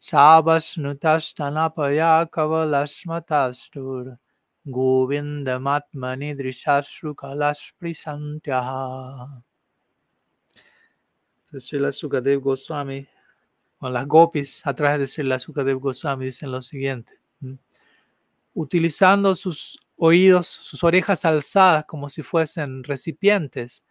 [0.00, 4.18] Sabasnutastanapaya Kavalashmatastur
[4.66, 9.42] Govindmatmani Drishashru Kalashprisantyaha.
[11.44, 13.06] Entonces, la Sukadev Goswami,
[13.80, 17.18] o las gopis a través de la Sukadev Goswami dicen lo siguiente.
[18.54, 23.84] Utilizando sus oídos, sus orejas alzadas como si fuesen recipientes,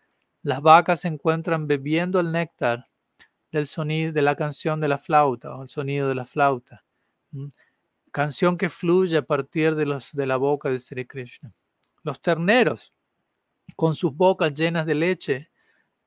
[0.43, 2.88] las vacas se encuentran bebiendo el néctar
[3.52, 6.84] del sonido de la canción de la flauta o el sonido de la flauta.
[8.12, 11.54] canción que fluye a partir de, los, de la boca de Sri Krishna.
[12.04, 12.93] Los terneros,
[13.76, 15.52] con sus bocas llenas de leche,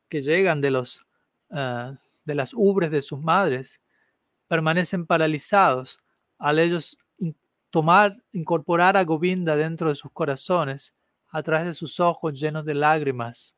[0.08, 1.06] que llegan de, los,
[1.50, 1.94] ah,
[2.30, 3.80] de las ubres de sus madres,
[4.48, 6.00] permanecen paralizados
[6.38, 6.96] al ellos
[7.70, 10.94] tomar, incorporar a Govinda dentro de sus corazones
[11.28, 13.54] a través de sus ojos llenos de lágrimas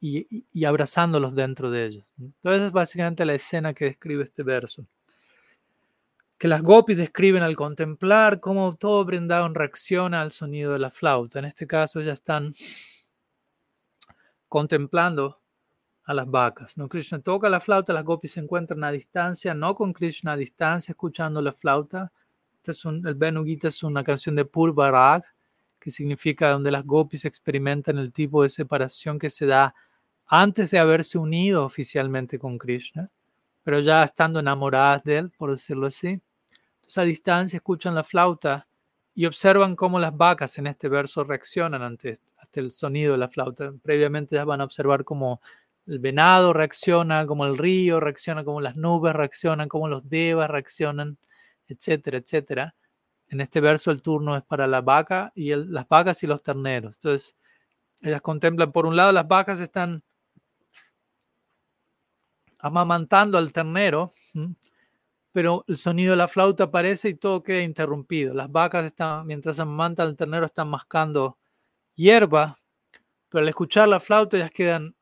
[0.00, 2.12] y, abrazándolos dentro de ellos.
[2.18, 4.86] Entonces es básicamente la escena que describe este verso.
[6.38, 11.38] Que las gopis describen al contemplar cómo todo Brindavan reacciona al sonido de la flauta.
[11.38, 12.52] En este caso ya están
[14.48, 15.40] contemplando
[16.06, 16.78] a las vacas.
[16.78, 16.88] ¿no?
[16.88, 20.92] Krishna toca la flauta, las gopis se encuentran a distancia, no con Krishna a distancia,
[20.92, 22.12] escuchando la flauta.
[22.54, 25.24] Este es un, el Benugita es una canción de Purvarag,
[25.80, 29.74] que significa donde las gopis experimentan el tipo de separación que se da
[30.26, 33.10] antes de haberse unido oficialmente con Krishna,
[33.64, 36.20] pero ya estando enamoradas de él, por decirlo así.
[36.76, 38.68] Entonces a distancia escuchan la flauta
[39.12, 42.20] y observan cómo las vacas en este verso reaccionan ante,
[42.54, 43.72] el sonido de la flauta.
[43.82, 45.40] Previamente ya van a observar cómo
[45.86, 51.18] el venado reacciona, cómo el río reacciona, cómo las nubes reaccionan, cómo los devas reaccionan,
[51.68, 52.74] etcétera, etcétera.
[53.28, 56.96] En este verso el turno es para la vaca y las vacas y los terneros.
[56.96, 57.36] Entonces,
[58.02, 60.02] ellas contemplan, por un lado, las vacas están
[62.58, 64.10] amamantando al ternero,
[65.30, 68.34] pero el sonido de la flauta aparece y todo queda interrumpido.
[68.34, 71.38] Las vacas están, mientras amamantan al ternero, están mascando
[71.94, 72.56] hierba,
[73.28, 74.95] pero al escuchar la flauta ellas quedan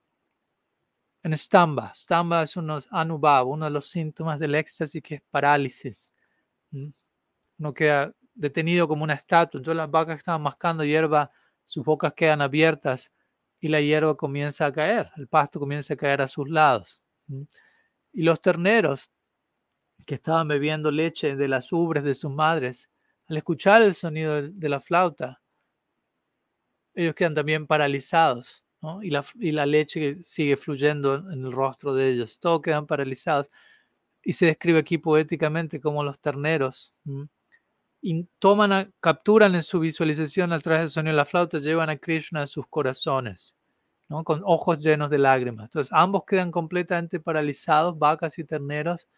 [1.24, 1.90] en stamba.
[1.94, 6.14] Stamba es unos anubab, uno de los síntomas del éxtasis que es parálisis
[7.56, 9.58] no queda detenido como una estatua.
[9.58, 11.30] Entonces las vacas estaban mascando hierba,
[11.64, 13.10] sus bocas quedan abiertas
[13.58, 17.02] y la hierba comienza a caer, el pasto comienza a caer a sus lados.
[18.12, 19.10] Y los terneros
[20.06, 22.90] que estaban bebiendo leche de las ubres de sus madres,
[23.28, 25.40] al escuchar el sonido de la flauta,
[26.92, 28.63] ellos quedan también paralizados,
[29.02, 33.50] y, la, y la leche sigue fluyendo en el rostro de ellos, todos quedan paralizados.
[34.22, 36.98] Y se describe aquí poéticamente como los terneros
[38.38, 42.42] toman capturan en su visualización a través del sonido de la flauta, llevan a Krishna
[42.42, 43.54] a sus corazones,
[44.08, 44.24] ¿no?
[44.24, 45.64] con ojos llenos de lágrimas.
[45.64, 49.08] Entonces ambos quedan completamente paralizados, vacas y terneros.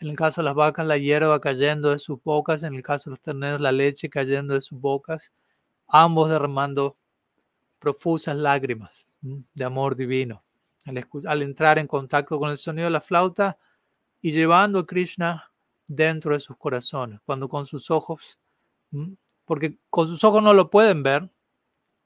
[0.00, 3.08] En el caso de las vacas, la hierba cayendo de sus bocas, en el caso
[3.08, 5.32] de los terneros, la leche cayendo de sus bocas,
[5.86, 6.96] ambos derramando
[7.84, 10.42] profusas lágrimas de amor divino.
[11.26, 13.58] Al, entrar en contacto con el sonido de la flauta
[14.22, 15.52] y llevando a Krishna
[15.86, 18.38] dentro de sus corazones, cuando con sus ojos,
[19.44, 21.28] porque con sus ojos no lo pueden ver,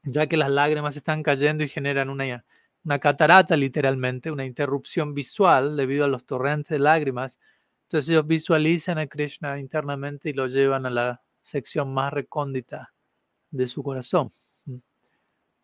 [0.02, 2.44] ya que las lágrimas están cayendo y generan una,
[2.84, 7.38] una catarata literalmente, una interrupción visual debido a los torrentes de lágrimas.
[7.84, 12.92] Entonces ellos visualizan a Krishna internamente y lo llevan a la sección más recóndita
[13.50, 14.30] de su corazón.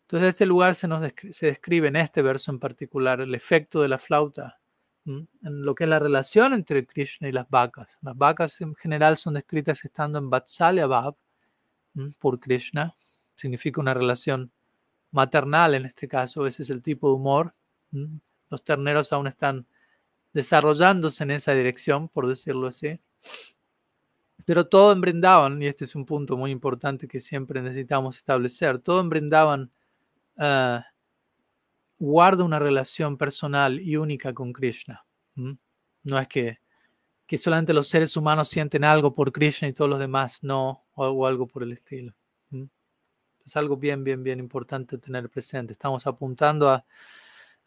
[0.05, 3.97] Entonces este lugar se, nos describe en este verso en particular el efecto de la
[3.97, 4.59] flauta
[5.05, 7.97] en lo que es la relación entre Krishna y las vacas.
[8.01, 10.87] Las vacas en general son descritas estando en Vatsalya
[12.19, 12.93] por Krishna.
[13.35, 14.51] Significa una relación
[15.11, 17.53] maternal en este caso, ese es el tipo de humor.
[18.49, 19.67] Los terneros aún están
[20.33, 22.97] desarrollándose en esa dirección, por decirlo así.
[24.45, 28.79] Pero todo en Brindavan, y este es un punto muy importante que siempre necesitamos establecer,
[28.79, 29.71] todo en Brindavan
[30.37, 30.81] uh,
[31.97, 35.05] guarda una relación personal y única con Krishna.
[35.35, 36.59] No es que,
[37.27, 41.27] que, solamente los seres humanos sienten algo por Krishna y todos los demás no, o,
[41.27, 42.13] algo por el estilo.
[43.45, 45.73] Es algo bien, bien, bien importante tener presente.
[45.73, 46.85] Estamos apuntando a,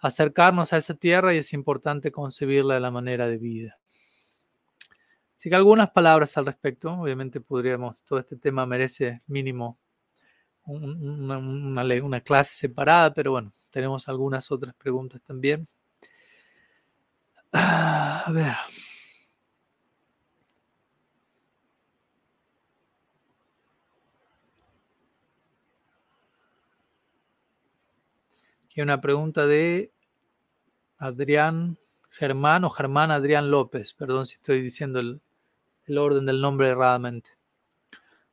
[0.00, 3.78] acercarnos a esa tierra y es importante concebirla de la manera de vida.
[5.36, 6.92] Así que algunas palabras al respecto.
[6.92, 9.78] Obviamente podríamos, todo este tema merece mínimo
[10.68, 15.64] una, clase separada, pero bueno, tenemos algunas otras preguntas también.
[17.52, 18.54] Ah, a ver.
[28.64, 29.92] Aquí una pregunta de
[30.98, 31.78] Adrián
[32.10, 33.94] Germán o Germán Adrián López.
[33.94, 35.20] Perdón si estoy diciendo el,
[35.86, 37.30] el orden del nombre erradamente.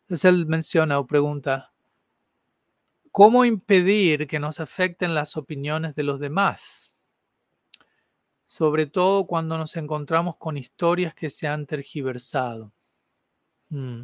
[0.01, 1.71] Entonces él menciona o pregunta,
[3.17, 6.91] ¿Cómo impedir que nos afecten las opiniones de los demás?
[8.43, 12.73] Sobre todo cuando nos encontramos con historias que se han tergiversado.
[13.69, 14.01] Hmm.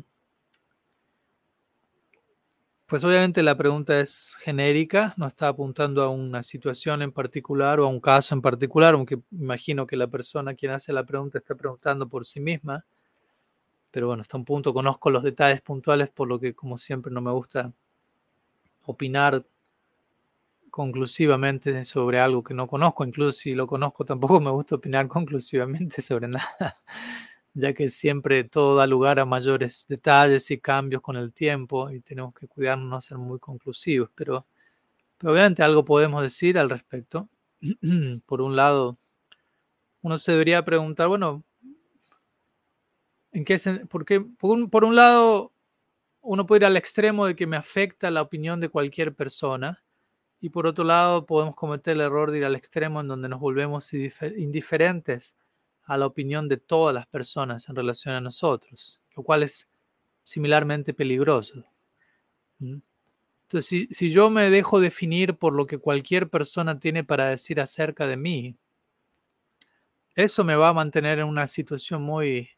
[2.86, 7.88] Pues obviamente la pregunta es genérica, no está apuntando a una situación en particular o
[7.88, 11.54] a un caso en particular, aunque imagino que la persona quien hace la pregunta está
[11.56, 12.86] preguntando por sí misma.
[13.92, 17.20] pero bueno, hasta un punto conozco los detalles puntuales, por lo que como siempre no
[17.20, 17.74] me gusta
[18.86, 19.46] opinar
[20.72, 26.02] conclusivamente sobre algo que no conozco, incluso si lo conozco tampoco me gusta opinar conclusivamente
[26.02, 26.78] sobre nada,
[27.54, 32.00] ya que siempre todo da lugar a mayores detalles y cambios con el tiempo y
[32.00, 34.46] tenemos que cuidarnos no ser muy conclusivos, pero,
[35.18, 37.30] pero obviamente algo podemos decir al respecto.
[38.26, 38.98] Por un lado,
[40.02, 41.44] uno se debería preguntar, bueno,
[43.32, 43.58] ¿en qué
[43.90, 45.51] por, qué, por un lado,
[46.22, 49.84] uno puede ir al extremo de que me afecta la opinión de cualquier persona,
[50.40, 53.40] y por otro lado, podemos cometer el error de ir al extremo en donde nos
[53.40, 55.36] volvemos indiferentes
[55.84, 59.68] a la opinión de todas las personas en relación a nosotros, lo cual es
[60.24, 61.64] similarmente peligroso.
[62.60, 68.08] Entonces, si, yo me dejo definir por lo que cualquier persona tiene para decir acerca
[68.08, 68.56] de mí,
[70.16, 72.50] eso me va a mantener en una situación muy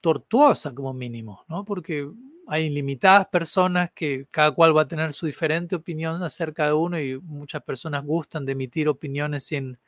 [0.00, 1.64] tortuosa como mínimo, ¿no?
[1.64, 2.08] Porque
[2.50, 6.98] hay limitadas personas que cada cual va a tener su diferente opinión acerca de uno
[7.00, 9.78] y muchas personas gustan de emitir opiniones sin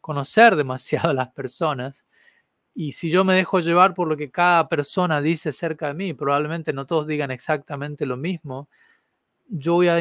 [0.00, 2.04] conocer demasiado a las personas.
[2.74, 6.12] Y si yo me dejo llevar por lo que cada persona dice acerca de mí,
[6.14, 8.68] probablemente no todos digan exactamente lo mismo,
[9.48, 9.98] yo voy a,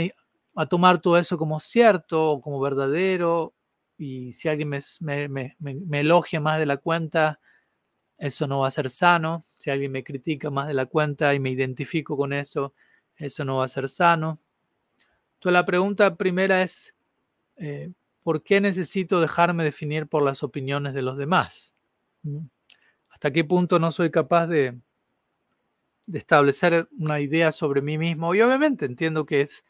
[0.56, 3.54] a tomar todo eso como cierto o como verdadero.
[3.96, 5.56] Y si alguien me,
[6.00, 7.40] elogia más de la cuenta,
[8.18, 9.44] eso no va a ser sano.
[9.60, 12.74] Si alguien me critica más de la cuenta y me identifico con eso,
[13.16, 14.40] eso no va a ser sano.
[15.36, 16.96] Entonces la pregunta primera es,
[17.58, 17.92] eh,
[18.24, 21.74] ¿por qué necesito dejarme definir por las opiniones de los demás?
[22.24, 22.46] ¿Mm?
[23.10, 24.80] ¿Hasta qué punto no soy capaz de,
[26.08, 28.34] de establecer una idea sobre mí mismo?
[28.34, 29.64] Y obviamente entiendo que es,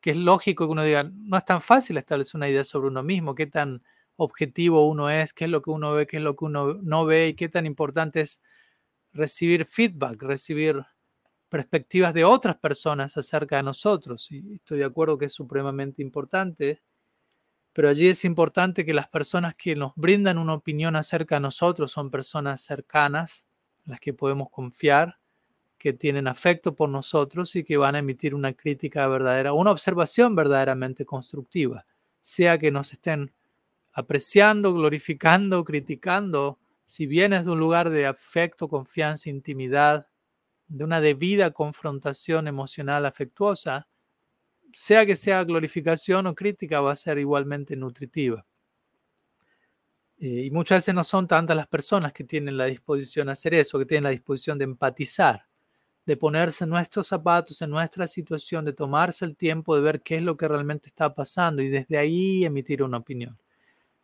[0.00, 3.02] que es lógico que uno diga, no es tan fácil establecer una idea sobre uno
[3.02, 3.82] mismo, qué tan
[4.20, 7.06] objetivo uno es, qué es lo que uno ve, qué es lo que uno no
[7.06, 8.40] ve y qué tan importante es
[9.12, 10.84] recibir feedback, recibir
[11.48, 14.30] perspectivas de otras personas acerca de nosotros.
[14.30, 16.82] Y estoy de acuerdo que es supremamente importante,
[17.72, 21.90] pero allí es importante que las personas que nos brindan una opinión acerca de nosotros
[21.90, 23.46] son personas cercanas,
[23.86, 25.18] las que podemos confiar,
[25.78, 30.36] que tienen afecto por nosotros y que van a emitir una crítica verdadera, una observación
[30.36, 31.86] verdaderamente constructiva,
[32.20, 33.32] sea que nos estén
[33.92, 40.08] apreciando, glorificando, criticando, si vienes de un lugar de afecto, confianza, intimidad,
[40.68, 43.88] de una debida confrontación emocional afectuosa,
[44.72, 48.46] sea que sea glorificación o crítica, va a ser igualmente nutritiva.
[50.18, 53.54] Eh, y muchas veces no son tantas las personas que tienen la disposición a hacer
[53.54, 55.46] eso, que tienen la disposición de empatizar,
[56.06, 60.22] de ponerse nuestros zapatos, en nuestra situación, de tomarse el tiempo de ver qué es
[60.22, 63.38] lo que realmente está pasando y desde ahí emitir una opinión.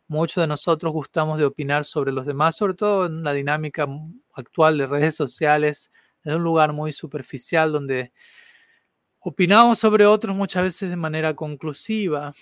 [0.09, 3.85] Muchos de nosotros gustamos de opinar sobre los demás, sobre todo en la dinámica
[4.33, 5.91] actual de redes sociales,
[6.23, 8.13] en un lugar muy superficial donde
[9.19, 12.33] opinamos sobre otros muchas veces de manera conclusiva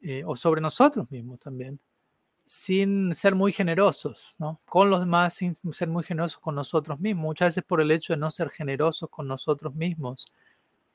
[0.00, 1.80] eh, o sobre nosotros mismos también,
[2.46, 4.60] sin ser muy generosos, ¿no?
[4.66, 7.24] Con los demás, sin ser muy generosos con nosotros mismos.
[7.24, 10.32] Muchas veces por el hecho de no ser generosos con nosotros mismos,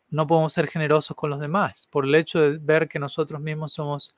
[0.10, 3.74] no podemos ser generosos con los demás, por el hecho de ver que nosotros mismos
[3.74, 4.16] somos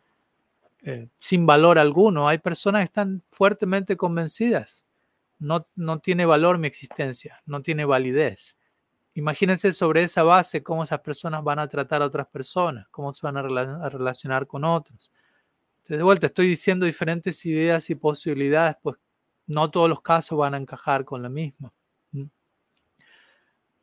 [0.83, 2.27] eh, sin valor alguno.
[2.27, 4.83] Hay personas que están fuertemente convencidas.
[5.39, 8.57] No, no tiene valor mi existencia, no tiene validez.
[9.15, 13.25] Imagínense sobre esa base cómo esas personas van a tratar a otras personas, cómo se
[13.25, 15.11] van a, relacionar con otros.
[15.87, 18.97] de vuelta, estoy diciendo diferentes ideas y posibilidades, pues
[19.47, 21.73] no todos los casos van a encajar con la misma.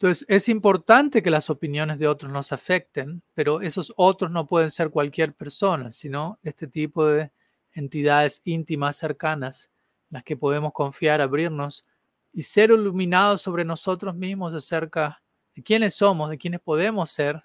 [0.01, 4.71] Entonces, es importante que las opiniones de otros nos afecten, pero esos otros no pueden
[4.71, 7.31] ser cualquier persona, sino este tipo de
[7.73, 9.71] entidades íntimas cercanas,
[10.09, 11.85] las que podemos confiar, abrirnos
[12.33, 15.23] y ser iluminados sobre nosotros mismos acerca
[15.55, 17.45] de quiénes somos, de quiénes podemos ser,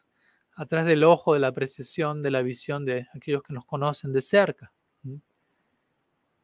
[0.55, 4.13] a través del ojo, de la apreciación, de la visión de aquellos que nos conocen
[4.13, 4.71] de cerca.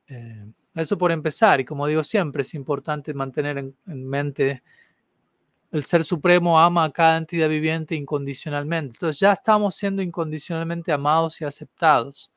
[0.07, 4.61] Eh, eso por empezar, y como digo siempre, es importante mantener en mente
[5.71, 8.95] el Ser Supremo ama a cada entidad viviente incondicionalmente.
[8.95, 12.29] Entonces ya estamos siendo incondicionalmente amados y aceptados,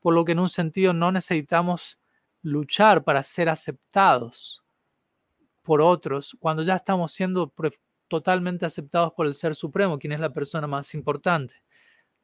[0.00, 1.98] por lo que en un sentido no necesitamos
[2.42, 4.62] luchar para ser aceptados
[5.62, 7.52] por otros, cuando ya estamos siendo
[8.06, 11.56] totalmente aceptados por el Ser Supremo, quien es la persona más importante.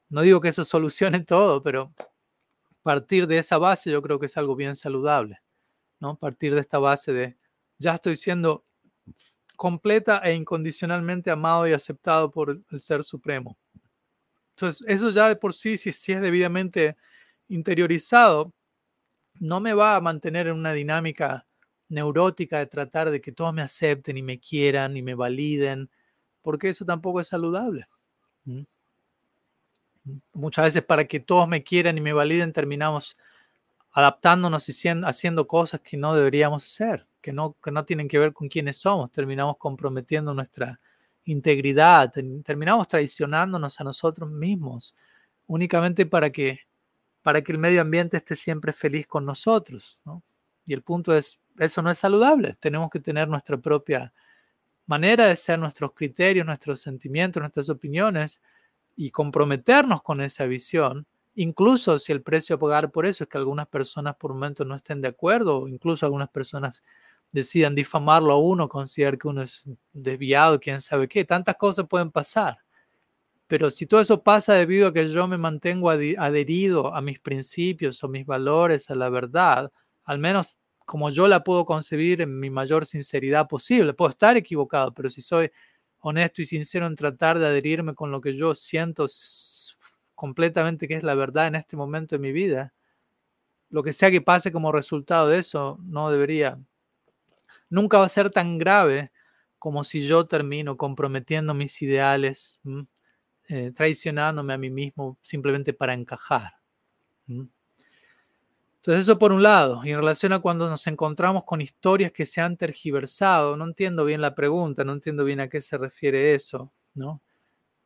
[0.09, 1.93] No digo que eso solucione todo, pero
[2.83, 5.41] partir de esa base yo creo que es algo bien saludable,
[6.01, 6.17] ¿no?
[6.17, 7.37] Partir de esta base de
[7.79, 8.65] ya estoy siendo
[9.63, 13.57] completa e incondicionalmente amado y aceptado por el Ser Supremo.
[14.57, 16.97] Entonces, eso ya de por sí, si, es debidamente
[17.47, 18.53] interiorizado,
[19.39, 21.47] no me va a mantener en una dinámica
[21.89, 25.89] neurótica de tratar de que todos me acepten y me quieran y me validen,
[26.41, 27.87] porque eso tampoco es saludable.
[30.33, 33.17] Muchas veces para que todos me quieran y me validen terminamos
[33.93, 38.33] adaptándonos y haciendo cosas que no deberíamos hacer, que no, que no tienen que ver
[38.33, 40.81] con quiénes somos, terminamos comprometiendo nuestra
[41.25, 42.13] integridad,
[42.45, 44.95] terminamos traicionándonos a nosotros mismos,
[45.47, 46.61] únicamente para que,
[47.23, 50.03] para que el medio ambiente esté siempre feliz con nosotros.
[50.67, 54.13] Y el punto es, eso no es saludable, tenemos que tener nuestra propia
[54.87, 58.43] manera de ser, nuestros criterios, nuestros sentimientos, nuestras opiniones
[58.97, 63.39] y comprometernos con esa visión, incluso si el precio a pagar por eso es que
[63.39, 66.83] algunas personas por un momento no estén de acuerdo, o incluso algunas personas
[67.33, 72.11] decidan difamarlo a uno, considerar que uno es desviado, quién sabe qué, tantas cosas pueden
[72.11, 72.59] pasar.
[73.47, 78.03] Pero si todo eso pasa debido a que yo me mantengo adherido a mis principios
[78.05, 79.73] o mis valores, a la verdad,
[80.05, 80.57] al menos
[80.87, 85.23] como yo la puedo concebir en mi mayor sinceridad posible, puedo estar equivocado, pero si
[85.23, 85.51] soy
[86.01, 89.07] honesto y sincero en tratar de adherirme con lo que yo siento
[90.15, 92.75] completamente que es la verdad en este momento de mi vida,
[93.71, 96.59] lo que sea que pase como resultado de eso no debería
[97.73, 99.13] nunca va a ser tan grave
[99.59, 102.61] como si yo termino comprometiendo mis ideales,
[103.49, 106.53] eh, traicionándome a mí mismo simplemente para encajar.
[108.77, 112.27] Entonces eso por un lado, y en relación a cuando nos encontramos con historias que
[112.27, 116.35] se han tergiversado, no entiendo bien la pregunta, no entiendo bien a qué se refiere
[116.35, 117.23] eso, ¿no?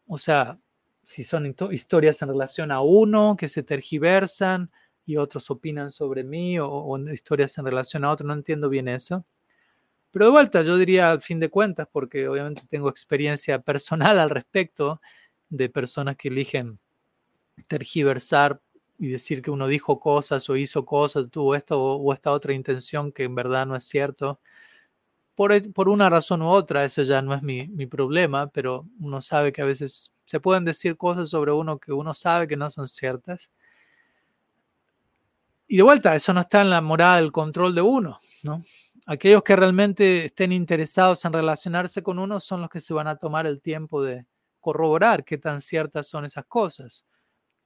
[0.08, 0.58] O sea,
[1.02, 4.70] si son historias en relación a uno que se tergiversan
[5.06, 8.88] y otros opinan sobre mí o, o historias en relación a otro, no entiendo bien
[8.88, 9.26] eso.
[10.10, 14.30] Pero de vuelta, yo diría al fin de cuentas, porque obviamente tengo experiencia personal al
[14.30, 15.00] respecto
[15.48, 16.78] de personas que eligen
[17.66, 18.60] tergiversar
[18.98, 23.12] y decir que uno dijo cosas o hizo cosas, tuvo esto o, esta otra intención
[23.12, 24.40] que en verdad no es cierto.
[25.34, 28.86] Por, e, por una razón u otra, eso ya no es mi, mi problema, pero
[29.00, 32.56] uno sabe que a veces se pueden decir cosas sobre uno que uno sabe que
[32.56, 33.50] no son ciertas.
[35.68, 38.62] Y de vuelta, eso no está en la morada del control de uno, ¿no?
[39.06, 43.16] Aquellos que realmente estén interesados en relacionarse con uno son los que se van a
[43.16, 44.26] tomar el tiempo de
[44.60, 47.06] corroborar qué tan ciertas son esas cosas.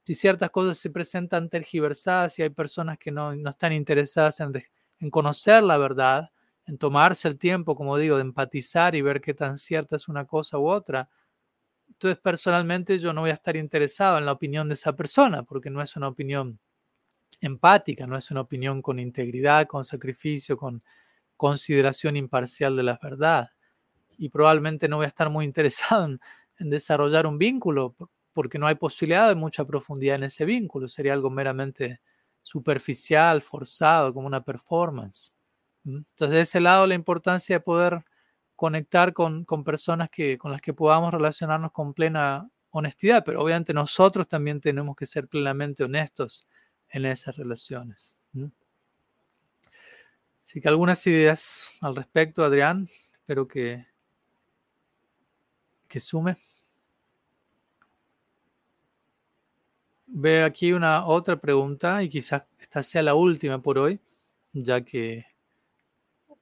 [0.03, 4.53] Si ciertas cosas se presentan tergiversadas y hay personas que no, están interesadas en,
[4.99, 6.31] en conocer la verdad,
[6.65, 10.25] en tomarse el tiempo, como digo, de empatizar y ver qué tan cierta es una
[10.25, 11.09] cosa u otra,
[11.87, 15.69] entonces personalmente yo no voy a estar interesado en la opinión de esa persona porque
[15.69, 16.59] no es una opinión
[17.41, 20.83] empática, no es una opinión con integridad, con sacrificio, con
[21.41, 23.49] consideración imparcial de la verdad.
[24.15, 26.19] Y probablemente no voy a estar muy interesado en,
[26.69, 27.95] desarrollar un vínculo
[28.31, 30.87] porque no hay posibilidad de mucha profundidad en ese vínculo.
[30.87, 31.99] Sería algo meramente
[32.43, 35.33] superficial, forzado, como una performance.
[35.83, 38.05] Entonces, de ese lado, la importancia de poder
[38.55, 43.73] conectar con, con personas que, con las que podamos relacionarnos con plena honestidad, pero obviamente
[43.73, 46.47] nosotros también tenemos que ser plenamente honestos
[46.89, 48.15] en esas relaciones.
[50.51, 52.85] Así que algunas ideas al respecto, Adrián.
[53.13, 53.87] Espero que,
[55.87, 56.35] que sume.
[60.07, 64.01] Veo aquí una otra pregunta y quizás esta sea la última por hoy,
[64.51, 65.25] ya que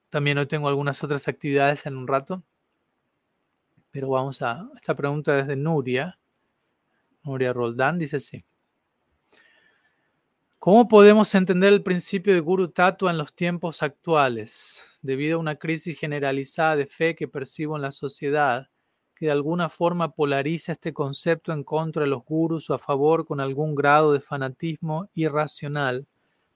[0.10, 2.42] también hoy tengo algunas otras actividades en un rato.
[3.92, 6.18] Pero vamos a esta pregunta desde Nuria.
[7.22, 8.44] Nuria Roldán dice así.
[10.60, 15.56] ¿Cómo podemos entender el principio de Guru Tattva en los tiempos actuales, debido a una
[15.56, 18.70] crisis generalizada de fe que percibo en la sociedad,
[19.16, 23.26] que de alguna forma polariza este concepto en contra de los gurus o a favor
[23.26, 26.06] con algún grado de fanatismo irracional?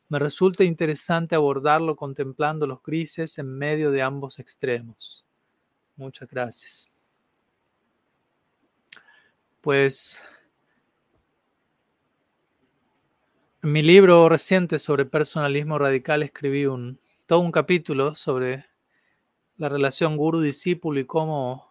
[0.09, 5.25] Me resulta interesante abordarlo contemplando los grises en medio de ambos extremos.
[5.95, 6.89] Muchas gracias.
[9.61, 10.21] Pues
[13.63, 18.65] En mi libro reciente sobre personalismo radical escribí un, todo un capítulo sobre
[19.55, 21.69] la relación guru-discípulo y cómo,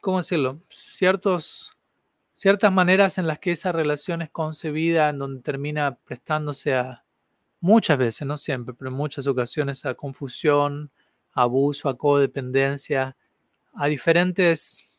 [0.00, 1.78] cómo decirlo, ciertos,
[2.34, 7.04] ciertas maneras en las que esa relación es concebida, en donde termina prestándose a,
[7.60, 10.90] muchas veces, no siempre, pero en muchas ocasiones a confusión,
[11.34, 13.16] abuso, a codependencia,
[13.74, 14.91] a diferentes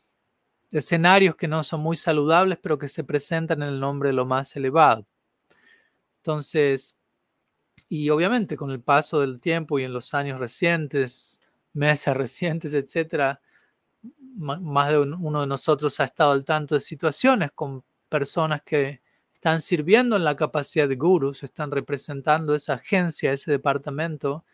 [0.74, 4.26] escenarios que no son muy saludables, pero que se presentan en el nombre de lo
[4.26, 5.06] más elevado.
[6.18, 6.96] Entonces,
[7.90, 11.40] y obviamente con el paso del tiempo y en los años recientes,
[11.74, 13.42] meses recientes, etcétera,
[14.36, 19.02] más de uno de nosotros ha estado al tanto de situaciones con personas que
[19.34, 24.46] están sirviendo en la capacidad de gurus, están representando esa agencia, ese departamento,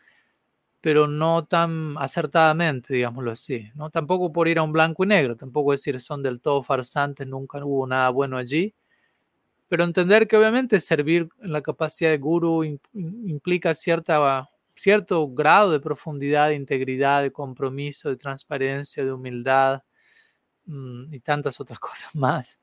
[0.80, 3.70] pero no tan acertadamente, digámoslo así.
[3.74, 3.90] ¿no?
[3.90, 7.64] Tampoco por ir a un blanco y negro, tampoco decir son del todo farsantes, nunca
[7.64, 8.74] hubo nada bueno allí,
[9.68, 15.80] pero entender que obviamente servir en la capacidad de guru implica cierta, cierto grado de
[15.80, 19.82] profundidad, de integridad, de compromiso, de transparencia, de humildad
[20.66, 22.58] mm, y tantas otras cosas más.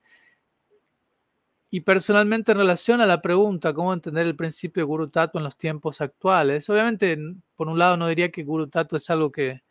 [1.70, 5.43] Y personalmente en relación a la pregunta, ¿cómo entender el principio de Guru Tattva en
[5.43, 6.70] los tiempos actuales?
[6.70, 7.18] Obviamente,
[7.55, 9.63] por un lado no diría que Guru Tattva es algo que,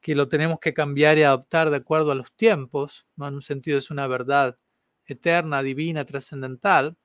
[0.00, 3.28] que lo tenemos que cambiar y adoptar de acuerdo a los tiempos, ¿no?
[3.28, 4.58] en un sentido es una verdad
[5.06, 6.96] eterna, divina, trascendental,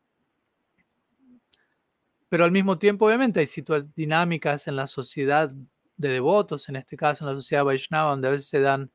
[2.29, 3.47] pero al mismo tiempo obviamente hay
[3.95, 5.51] dinámicas en la sociedad
[5.97, 8.91] de devotos, en este caso en la sociedad Vaishnava, donde a veces se dan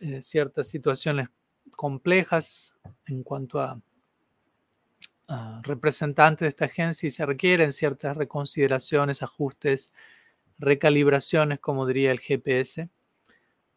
[0.00, 1.28] eh, ciertas situaciones
[1.76, 3.80] complejas en cuanto a
[5.62, 9.92] representantes de esta agencia y se requieren ciertas reconsideraciones, ajustes,
[10.58, 12.88] recalibraciones, como diría el GPS.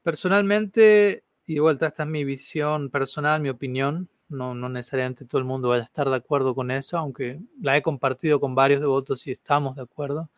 [0.04, 5.40] Personalmente, y de vuelta, esta es mi visión personal, mi opinión, no, no necesariamente todo
[5.40, 8.82] el mundo vaya a estar de acuerdo con eso, aunque la he compartido con varios
[8.82, 10.30] devotos y estamos de acuerdo.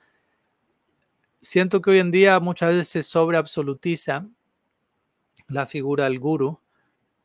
[1.41, 4.28] Siento que hoy en día muchas veces se sobreabsolutiza
[5.47, 6.60] la figura del guru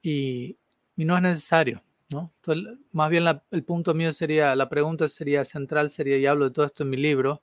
[0.02, 0.56] y
[0.96, 1.83] no es necesario
[2.92, 6.66] más bien el punto mío sería, la pregunta sería central, sería, y hablo de todo
[6.66, 7.42] esto en mi libro,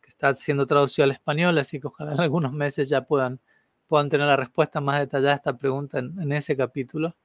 [0.00, 3.40] que está siendo traducido al español, así que ojalá en algunos meses ya puedan,
[3.86, 7.16] puedan tener la respuesta más detallada a esta pregunta en, ese capítulo.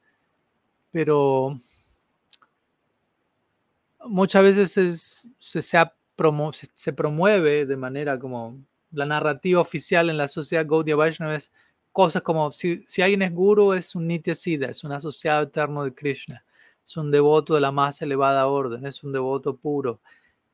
[0.92, 1.56] Pero
[4.06, 4.72] muchas veces
[5.38, 8.60] se, se, promueve de manera como
[8.92, 11.52] la narrativa oficial en la sociedad Gaudiya Vaishnava es
[11.92, 15.84] cosas como si, si alguien es guru es un nitya siddha, es un asociado eterno
[15.84, 16.46] de Krishna
[16.88, 20.00] es un devoto de la más elevada orden, es un devoto puro.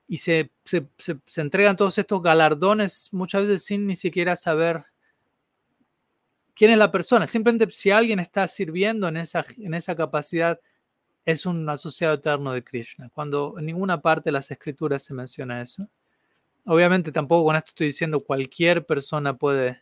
[0.07, 4.83] Y se, se, se, entregan todos estos galardones muchas veces sin ni siquiera saber
[6.55, 7.27] quién es la persona.
[7.27, 10.59] Simplemente si alguien está sirviendo en esa, en esa capacidad,
[11.23, 15.61] es un asociado eterno de Krishna, cuando en ninguna parte de las escrituras se menciona
[15.61, 15.87] eso.
[16.65, 19.81] Obviamente tampoco con esto estoy diciendo cualquier persona puede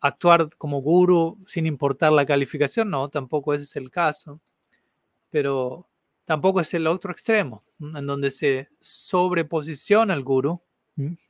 [0.00, 4.40] actuar como guru sin importar la calificación, no, tampoco ese es el caso
[5.32, 5.88] pero
[6.26, 10.60] tampoco es el otro extremo, en donde se sobreposiciona el guru.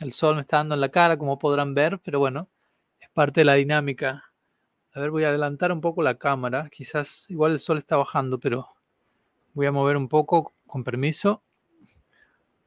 [0.00, 2.48] El sol me está dando en la cara, como podrán ver, pero bueno,
[2.98, 4.24] es parte de la dinámica.
[4.92, 6.68] A ver, voy a adelantar un poco la cámara.
[6.68, 8.68] Quizás igual el sol está bajando, pero
[9.54, 11.44] voy a mover un poco, con permiso.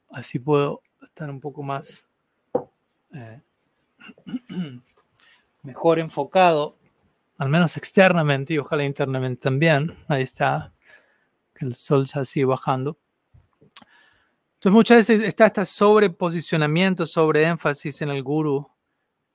[0.09, 2.07] Así puedo estar un poco más
[3.13, 3.41] eh,
[5.63, 6.77] mejor enfocado,
[7.37, 9.93] al menos externamente y ojalá internamente también.
[10.07, 10.74] Ahí está
[11.55, 12.99] que el sol ya sigue bajando.
[14.55, 18.67] Entonces muchas veces está este sobreposicionamiento, sobre énfasis en el guru.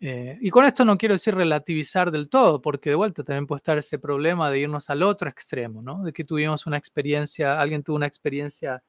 [0.01, 3.59] Eh, y con esto no quiero decir relativizar del todo, porque de vuelta también puede
[3.59, 6.03] estar ese problema de irnos al otro extremo, ¿no?
[6.03, 8.83] De que tuvimos una experiencia, alguien tuvo una experiencia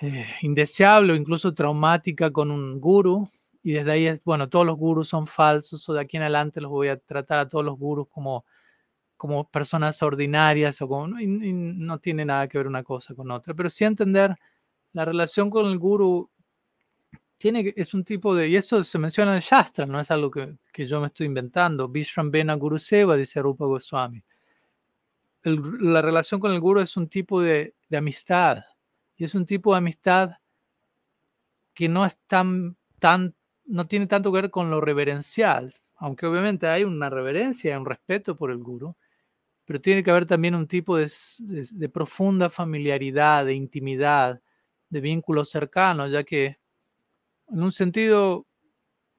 [0.00, 3.28] eh, indeseable o incluso traumática con un guru,
[3.62, 6.60] y desde ahí es, bueno, todos los gurus son falsos, o de aquí en adelante
[6.60, 8.44] los voy a tratar a todos los gurus como
[9.20, 13.68] como personas ordinarias o como, no tiene nada que ver una cosa con otra, pero
[13.68, 14.34] sí entender
[14.92, 16.30] la relación con el guru
[17.36, 20.56] tiene, es un tipo de, y esto se menciona en Shastra, no es algo que,
[20.72, 24.24] que yo me estoy inventando, Vishram Bena Guru Seva, dice Rupa Goswami.
[25.42, 28.64] la relación con el guru es un tipo de, de, amistad,
[29.18, 30.30] y es un tipo de amistad
[31.74, 33.34] que no es tan, tan,
[33.66, 37.84] no tiene tanto que ver con lo reverencial, aunque obviamente hay una reverencia y un
[37.84, 38.96] respeto por el guru,
[39.70, 41.08] pero tiene que haber también un tipo de,
[41.92, 44.42] profunda familiaridad, de intimidad,
[44.88, 46.58] de vínculos cercanos, ya que
[47.46, 48.48] en un sentido,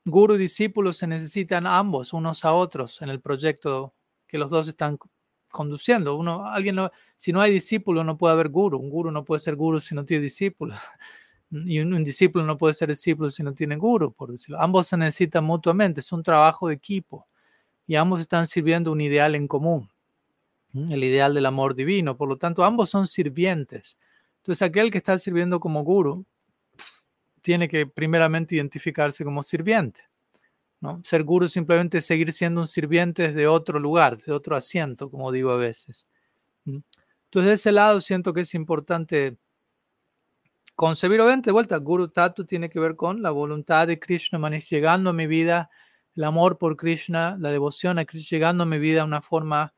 [0.03, 3.95] guru y discípulos se necesitan ambos, unos a otros, en el proyecto
[4.27, 4.99] que los dos están
[5.47, 6.17] conduciendo.
[6.17, 6.79] Uno, alguien
[7.15, 8.77] si no hay discípulo, no puede haber guru.
[8.77, 10.77] Un guru no puede ser guru si no tiene discípulos.
[11.49, 14.59] Y un, un, discípulo no puede ser discípulo si no tiene guru, por decirlo.
[14.59, 17.25] Ambos se necesitan mutuamente, es un trabajo de equipo.
[17.87, 19.89] Y ambos están sirviendo un ideal en común
[20.73, 22.17] el ideal del amor divino.
[22.17, 23.97] Por lo tanto, ambos son sirvientes.
[24.37, 26.25] Entonces, aquel que está sirviendo como guru
[27.41, 30.03] tiene que primeramente identificarse como sirviente.
[30.79, 31.01] ¿no?
[31.03, 35.31] Ser guru simplemente es seguir siendo un sirviente desde otro lugar, de otro asiento, como
[35.31, 36.07] digo a veces.
[36.65, 39.37] Entonces, de ese lado siento que es importante
[40.75, 44.69] concebir, obviamente, de vuelta, Guru Tatu tiene que ver con la voluntad de Krishna, Manish,
[44.69, 45.69] llegando a mi vida,
[46.15, 49.73] el amor por Krishna, la devoción a Krishna, llegando a mi vida una forma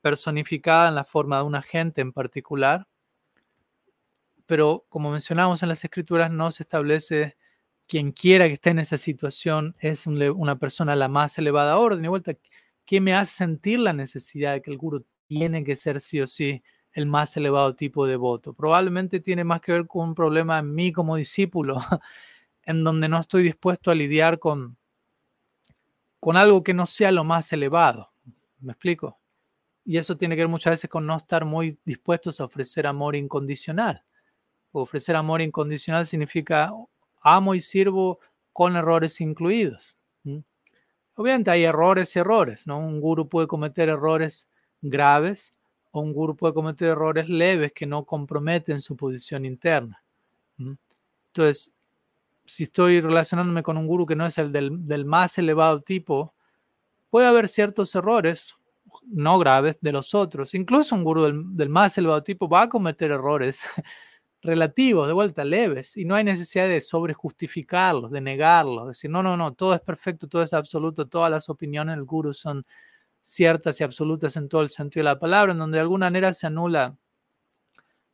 [0.00, 2.86] personificada en la forma de un agente en particular,
[4.46, 7.36] pero como mencionamos en las escrituras, no se establece
[7.88, 12.04] quien quiera que esté en esa situación es una persona a la más elevada orden.
[12.04, 12.34] Y vuelta,
[12.84, 16.26] ¿qué me hace sentir la necesidad de que el guru tiene que ser sí o
[16.26, 18.54] sí el más elevado tipo de voto?
[18.54, 21.76] Probablemente tiene más que ver con un problema en mí como discípulo,
[22.62, 24.76] en donde no estoy dispuesto a lidiar con,
[26.20, 28.12] con algo que no sea lo más elevado.
[28.60, 29.17] ¿Me explico?
[29.88, 33.16] Y eso tiene que ver muchas veces con no estar muy dispuestos a ofrecer amor
[33.16, 34.04] incondicional.
[34.70, 36.70] Ofrecer amor incondicional significa
[37.22, 38.20] amo y sirvo
[38.52, 39.96] con errores incluidos.
[41.14, 42.78] Obviamente hay errores y errores, ¿no?
[42.78, 45.56] Un guru puede cometer errores graves
[45.90, 50.04] o un guru puede cometer errores leves que no comprometen su posición interna.
[51.28, 51.74] Entonces,
[52.44, 56.34] si estoy relacionándome con un guru que no es el del, del más elevado tipo,
[57.08, 58.58] puede haber ciertos errores
[59.06, 60.54] no graves de los otros.
[60.54, 61.24] Incluso un gurú
[61.54, 63.64] del, más elevado tipo va a cometer errores
[64.42, 69.22] relativos, de vuelta, leves, y no hay necesidad de sobrejustificarlos, de negarlos, de decir, no,
[69.22, 72.64] no, no, todo es perfecto, todo es absoluto, todas las opiniones del gurú son
[73.20, 76.32] ciertas y absolutas en todo el sentido de la palabra, en donde de alguna manera
[76.32, 76.96] se anula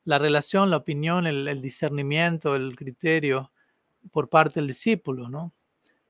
[0.04, 3.52] la relación, la opinión, el, el discernimiento, el criterio
[4.10, 5.52] por parte del discípulo, ¿no?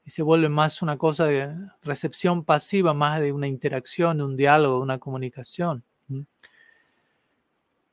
[0.05, 1.51] Y se vuelve más una cosa de
[1.83, 5.83] recepción pasiva, más de una interacción, de un diálogo, de una comunicación.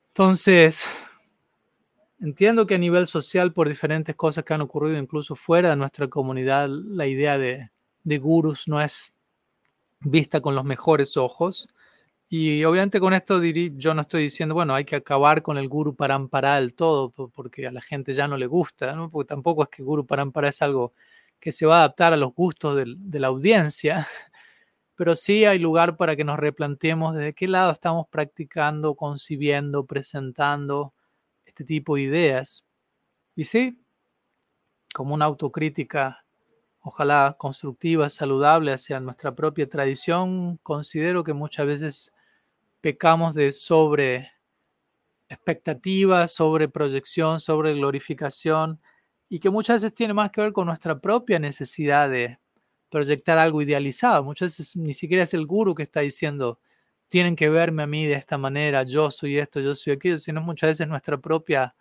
[0.08, 0.86] Entonces,
[2.20, 6.08] entiendo que a nivel social, por diferentes cosas que han ocurrido incluso fuera de nuestra
[6.08, 7.70] comunidad, la idea de,
[8.04, 9.14] de gurus no es
[10.00, 11.68] vista con los mejores ojos.
[12.28, 15.94] Y obviamente con esto yo no estoy diciendo, bueno, hay que acabar con el guru
[15.94, 19.08] parampara el todo, porque a la gente ya no le gusta, ¿no?
[19.08, 20.92] porque tampoco es que guru parampara es algo
[21.42, 24.06] que se va a adaptar a los gustos de la audiencia,
[24.94, 30.94] pero sí hay lugar para que nos replanteemos desde qué lado estamos practicando, concibiendo, presentando
[31.44, 32.64] este tipo de ideas.
[33.34, 33.82] Y sí,
[34.94, 36.24] como una autocrítica,
[36.78, 42.12] ojalá constructiva, saludable hacia nuestra propia tradición, considero que muchas veces
[42.80, 44.30] pecamos de sobre
[45.28, 48.80] expectativas, sobre proyección, sobre glorificación
[49.32, 52.38] y que muchas veces tiene más que ver con nuestra propia necesidad de
[52.90, 54.22] proyectar algo idealizado.
[54.22, 56.60] Muchas veces ni siquiera es el guru que está diciendo,
[57.08, 60.42] tienen que verme a mí de esta manera, yo soy esto, yo soy aquello, sino
[60.42, 61.74] muchas veces nuestra propia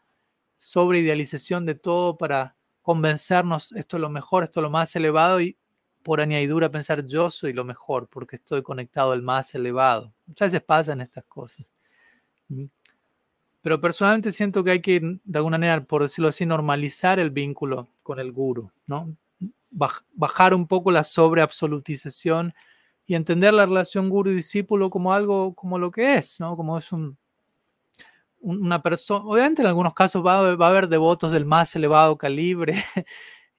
[0.56, 5.58] sobreidealización de todo para convencernos esto es lo mejor, esto es lo más elevado y
[6.04, 10.14] por añadidura pensar yo soy lo mejor porque estoy conectado al más elevado.
[10.26, 11.66] Muchas veces pasan estas cosas.
[13.62, 17.90] Pero personalmente siento que hay que, de alguna manera, por decirlo así, normalizar el vínculo
[18.04, 19.16] con el guru, ¿no?
[19.70, 22.54] Bajar un poco la sobreabsolutización
[23.06, 26.56] y entender la relación guru-discípulo como algo, como lo que es, ¿no?
[26.58, 27.18] Como es un,
[28.42, 32.74] una persona, obviamente en algunos casos va, a haber devotos del más elevado calibre,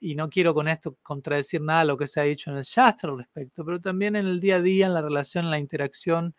[0.01, 2.65] y no quiero con esto contradecir nada de lo que se ha dicho en el
[2.65, 5.59] Shastra al respecto, pero también en el día a día, en la relación, en la
[5.59, 6.35] interacción,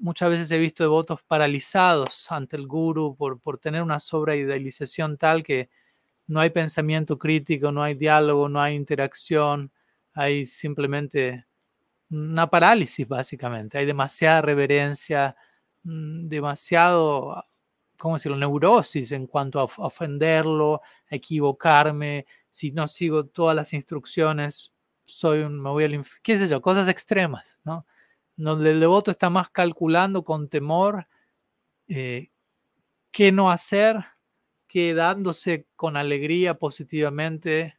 [0.00, 5.42] muchas veces he visto devotos paralizados ante el guru por, por tener una sobreidealización tal
[5.42, 5.70] que
[6.26, 9.72] no hay pensamiento crítico, no hay diálogo, no hay interacción,
[10.14, 11.46] hay simplemente
[12.10, 15.36] una parálisis básicamente, hay demasiada reverencia,
[15.84, 17.44] mm, demasiado,
[17.98, 24.72] ¿cómo decirlo?, neurosis en cuanto a ofenderlo, equivocarme, si no sigo todas las instrucciones,
[25.06, 27.86] soy un, me voy al qué sé yo, cosas extremas, ¿no?
[28.44, 31.06] Donde el devoto está más calculando con temor
[31.88, 32.30] eh,
[33.10, 34.04] qué no hacer,
[34.66, 37.78] que dándose con alegría positivamente,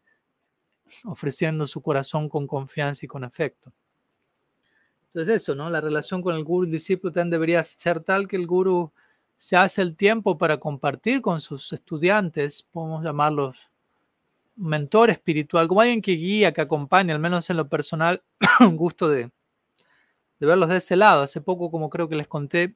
[1.05, 3.73] ofreciendo su corazón con confianza y con afecto.
[5.05, 5.69] Entonces eso, ¿no?
[5.69, 8.93] La relación con el guru y discípulo también debería ser tal que el guru
[9.37, 13.71] se hace el tiempo para compartir con sus estudiantes, podemos llamarlos
[14.55, 18.23] mentor espiritual, como alguien que guía, que acompaña, al menos en lo personal,
[18.59, 19.31] un gusto de,
[20.41, 21.21] de verlos de ese lado.
[21.21, 22.75] Hace poco, como creo que les conté,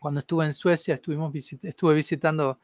[0.00, 2.58] cuando estuve en Suecia, estuvimos estuve visitando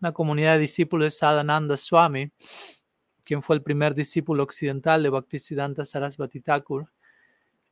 [0.00, 2.32] una comunidad de discípulos de Sadhananda Swami,
[3.22, 6.90] quien fue el primer discípulo occidental de Bhaktisiddhanta Sarasvati Thakur.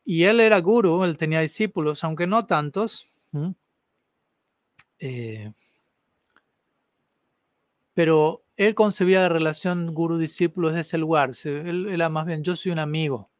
[0.04, 3.28] Y él era guru, él tenía discípulos, aunque no tantos.
[5.00, 5.52] Eh,
[7.92, 11.32] pero él concebía la relación guru-discípulo desde ese lugar.
[11.42, 13.32] Él era más bien, yo soy un amigo.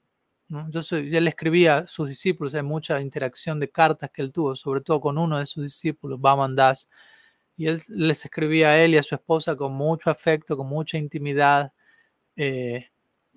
[0.70, 4.56] Yo soy, él escribía a sus discípulos, hay mucha interacción de cartas que él tuvo,
[4.56, 6.88] sobre todo con uno de sus discípulos, Baman Das,
[7.56, 10.96] y él les escribía a él y a su esposa con mucho afecto, con mucha
[10.96, 11.72] intimidad,
[12.36, 12.86] eh,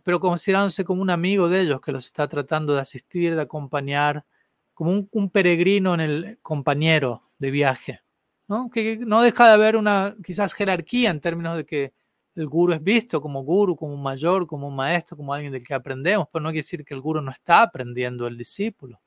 [0.03, 4.25] pero considerándose como un amigo de ellos que los está tratando de asistir, de acompañar,
[4.73, 8.01] como un, peregrino en el compañero de viaje.
[8.47, 8.69] ¿no?
[8.69, 11.93] Que no deja de haber una quizás jerarquía en términos de que
[12.35, 15.65] el guru es visto como guru, como un mayor, como un maestro, como alguien del
[15.65, 18.99] que aprendemos, pero no quiere decir que el guru no está aprendiendo el discípulo.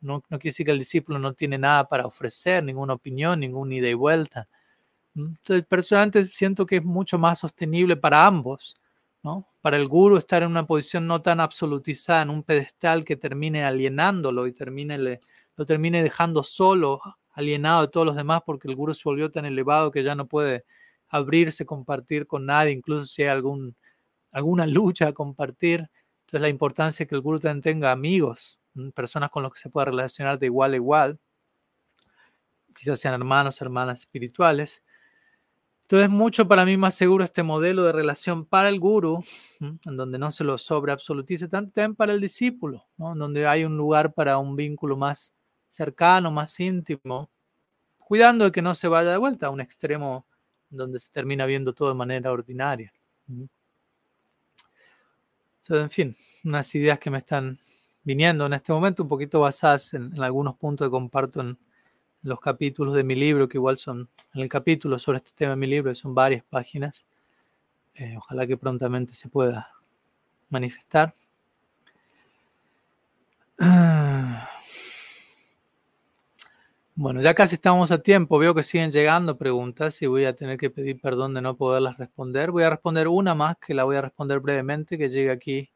[0.00, 3.74] No, no quiere decir que el discípulo no tiene nada para ofrecer, ninguna opinión, ninguna
[3.74, 4.48] ida y vuelta.
[5.16, 8.76] Entonces, personalmente siento que es mucho más sostenible para ambos,
[9.24, 9.48] ¿no?
[9.60, 13.64] Para el guru estar en una posición no tan absolutizada, en un pedestal que termine
[13.64, 17.00] alienándolo y termine, lo termine dejando solo,
[17.32, 20.28] alienado de todos los demás, porque el guru se volvió tan elevado que ya no
[20.28, 20.64] puede
[21.08, 23.76] abrirse, compartir con nadie, incluso si hay algún,
[24.30, 25.90] alguna lucha a compartir.
[26.20, 28.60] Entonces la importancia de que el guru también tenga amigos,
[28.94, 31.18] personas con los que se pueda relacionar de igual a igual,
[32.74, 34.82] quizás sean hermanos, hermanas espirituales.
[35.82, 39.24] Entonces, mucho para mí más seguro este modelo de relación para el guru,
[39.60, 43.12] en donde no se lo sobreabsolutice, también para el discípulo, ¿no?
[43.12, 45.32] en donde hay un lugar para un vínculo más
[45.70, 47.30] cercano, más íntimo,
[47.96, 50.26] cuidando de que no se vaya de vuelta a un extremo
[50.70, 52.92] donde se termina viendo todo de manera ordinaria.
[55.68, 57.58] en fin, unas ideas que me están
[58.02, 61.58] viniendo en este momento, un poquito basadas en, algunos puntos que comparto en,
[62.22, 65.56] los capítulos de mi libro, que igual son, en el capítulo sobre este tema de
[65.56, 67.06] mi libro, son varias páginas.
[67.94, 69.70] Eh, ojalá que prontamente se pueda
[70.50, 71.14] manifestar.
[77.00, 78.40] Bueno, ya casi estamos a tiempo.
[78.40, 81.96] Veo que siguen llegando preguntas y voy a tener que pedir perdón de no poderlas
[81.96, 82.50] responder.
[82.50, 85.70] Voy a responder una más que la voy a responder brevemente, que llega aquí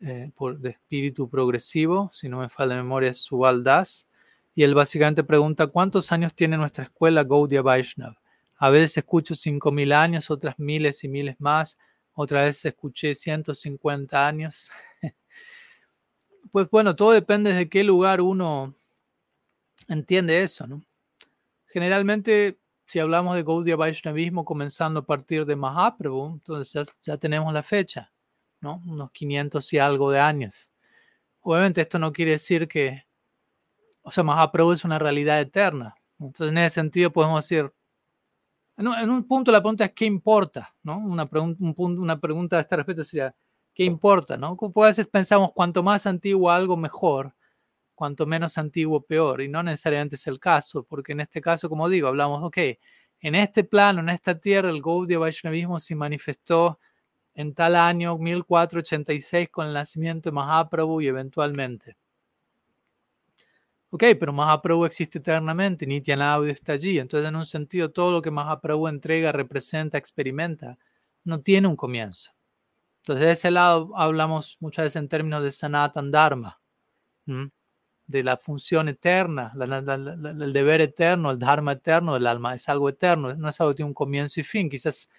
[0.00, 2.10] eh, por, de espíritu progresivo.
[2.12, 4.08] Si no me falta memoria, es Subal Das.
[4.52, 8.16] Y él básicamente pregunta, ¿cuántos años tiene nuestra escuela Gaudiya Vaishnav?
[8.56, 11.78] A veces escucho 5.000 años, otras miles y miles más.
[12.14, 14.72] Otra vez escuché 150 años.
[16.50, 18.74] pues bueno, todo depende de qué lugar uno
[19.88, 20.82] entiende eso, ¿no?
[21.66, 27.62] Generalmente, si hablamos de Gaudiya Vaishnavismo comenzando a partir de Mahaprabhu, entonces ya, tenemos la
[27.62, 28.12] fecha,
[28.60, 28.82] ¿no?
[28.86, 30.72] Unos 500 y algo de años.
[31.40, 33.04] Obviamente esto no quiere decir que,
[34.02, 35.94] o sea, Mahaprabhu es una realidad eterna.
[36.18, 37.72] Entonces, en ese sentido podemos decir,
[38.76, 40.74] en un, punto la pregunta es ¿qué importa?
[40.84, 40.98] ¿no?
[40.98, 41.28] Una,
[41.78, 43.34] una pregunta a este respecto sería,
[43.74, 44.36] ¿qué importa?
[44.36, 44.56] ¿no?
[44.76, 47.34] A veces pensamos, cuanto más antiguo algo, mejor
[47.98, 49.42] cuanto menos antiguo, peor.
[49.42, 52.58] Y no necesariamente es el caso, porque en este caso, como digo, hablamos, ok,
[53.20, 56.78] en este plano, en esta tierra, el Gaudiya Vaishnavismo se manifestó
[57.34, 61.96] en tal año 1486 con el nacimiento de Mahaprabhu y eventualmente.
[63.90, 67.00] Ok, pero Mahaprabhu existe eternamente, Nityananda está allí.
[67.00, 70.78] Entonces, en un sentido, todo lo que Mahaprabhu entrega, representa, experimenta,
[71.24, 72.30] no tiene un comienzo.
[72.98, 76.60] Entonces, de ese lado hablamos muchas veces en términos de Sanatan Dharma
[78.08, 83.34] de la función eterna, el deber eterno, el dharma eterno del alma, es algo eterno,
[83.34, 85.10] no es algo que tiene un comienzo y fin, quizás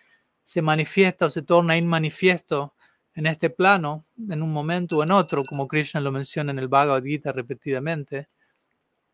[0.43, 2.73] se manifiesta o se torna inmanifiesto
[3.13, 6.67] en este plano, en un momento o en otro, como Krishna lo menciona en el
[6.67, 8.27] Bhagavad Gita repetidamente,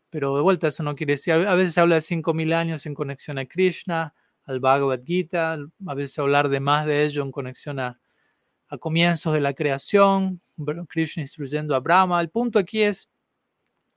[0.08, 2.94] pero de vuelta eso no quiere decir, a veces se habla de 5.000 años en
[2.94, 4.14] conexión a Krishna,
[4.44, 8.00] al Bhagavad Gita, a veces hablar de más de ello en conexión a,
[8.68, 10.40] a comienzos de la creación,
[10.88, 13.10] Krishna instruyendo a Brahma, el punto aquí es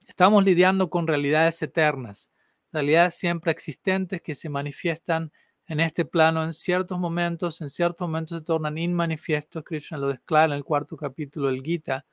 [0.09, 2.33] Estamos lidiando con realidades eternas,
[2.73, 5.31] realidades siempre existentes que se manifiestan
[5.67, 9.63] en este plano en ciertos momentos, en ciertos momentos se tornan inmanifiestos.
[9.63, 12.07] Krishna lo desclara en el cuarto capítulo del Gita.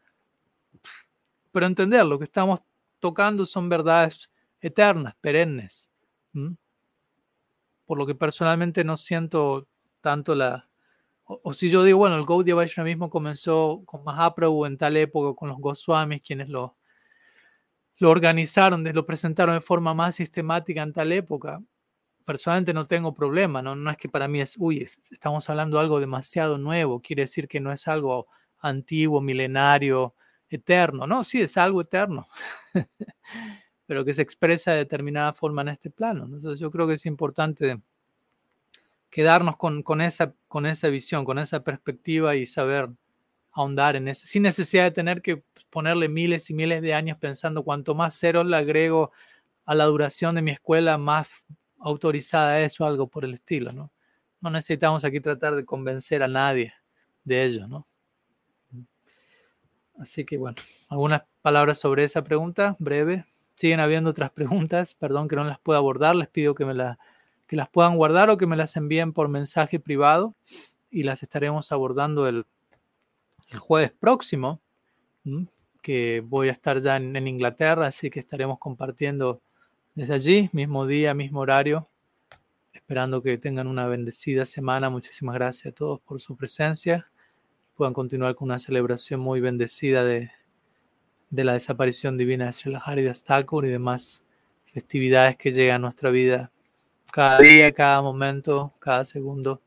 [1.51, 2.61] Pero entender lo que estamos
[3.01, 4.31] tocando son verdades
[4.61, 5.91] eternas, perennes.
[7.87, 9.69] Por lo que personalmente no siento
[10.03, 10.69] tanto la...
[11.25, 12.55] O, si yo digo, bueno, el Gaudiya
[13.09, 16.77] comenzó con Mahaprabhu en tal época, con los Goswamis, quienes lo
[17.99, 21.63] lo organizaron, lo presentaron de forma más sistemática en tal época,
[22.25, 23.77] personalmente no tengo problema, ¿no?
[23.77, 27.49] no es que para mí es, uy, estamos hablando de algo demasiado nuevo, quiere decir
[27.49, 28.27] que no es algo
[28.59, 30.15] antiguo, milenario,
[30.49, 32.27] eterno, no, sí, es algo eterno,
[33.87, 36.25] pero que se expresa de determinada forma en este plano.
[36.25, 37.81] Entonces yo creo que es importante
[39.11, 42.91] quedarnos con, con, esa, con esa visión, con esa perspectiva y saber
[43.57, 47.65] ahondar en eso, sin necesidad de tener que ponerle miles y miles de años pensando
[47.65, 49.13] cuanto más ceros le agrego
[49.65, 51.29] a la duración de mi escuela, más
[51.79, 53.91] autorizada es o algo por el estilo, ¿no?
[54.41, 56.75] No necesitamos aquí tratar de convencer a nadie
[57.25, 57.87] de ello, ¿no?
[59.99, 60.57] Así que bueno,
[60.91, 63.25] algunas palabras sobre esa pregunta, breve.
[63.55, 66.99] Siguen habiendo otras preguntas, perdón que no las pueda abordar, les pido que, me la,
[67.47, 70.37] que las puedan guardar o que me las envíen por mensaje privado
[70.91, 72.45] y las estaremos abordando el
[73.51, 74.61] el jueves próximo,
[75.83, 79.41] que voy a estar ya en, Inglaterra, así que estaremos compartiendo
[79.95, 81.89] desde allí, mismo día, mismo horario,
[82.73, 84.91] esperando que tengan una bendecida semana.
[84.91, 87.09] Muchísimas gracias a todos por su presencia.
[87.77, 90.31] Puedan continuar con una celebración muy bendecida de,
[91.31, 94.23] la desaparición divina de Srila Haridas Thakur y demás
[94.73, 96.51] festividades que llegan a nuestra vida
[97.13, 99.63] cada día, cada momento, cada segundo.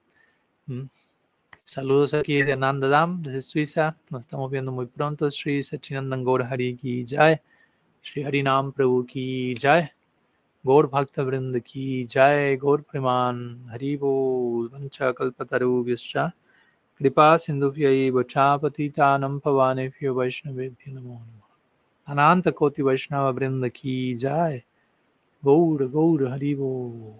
[1.71, 3.95] Saludos aquí de Anandadam, desde Suiza.
[4.09, 5.29] Nos estamos viendo muy pronto.
[5.29, 7.39] Sri Sachinandan Gaur Hari ki Jai.
[8.01, 9.87] Sri Harinam Prabhu ki Jai.
[10.65, 12.55] Gaur Bhakta Vrind ki Jai.
[12.55, 16.33] Gaur Preman Haribo Vancha Kalpataru Vyascha.
[16.97, 21.43] Kripa Sindhuvyai Vachapatitanam Pavanebhyo Vaishnavebhyo Namo Namo.
[22.07, 24.63] Ananta Koti Vaishnava Vrind ki Jai.
[25.45, 27.13] Gaur Gaur Haribo.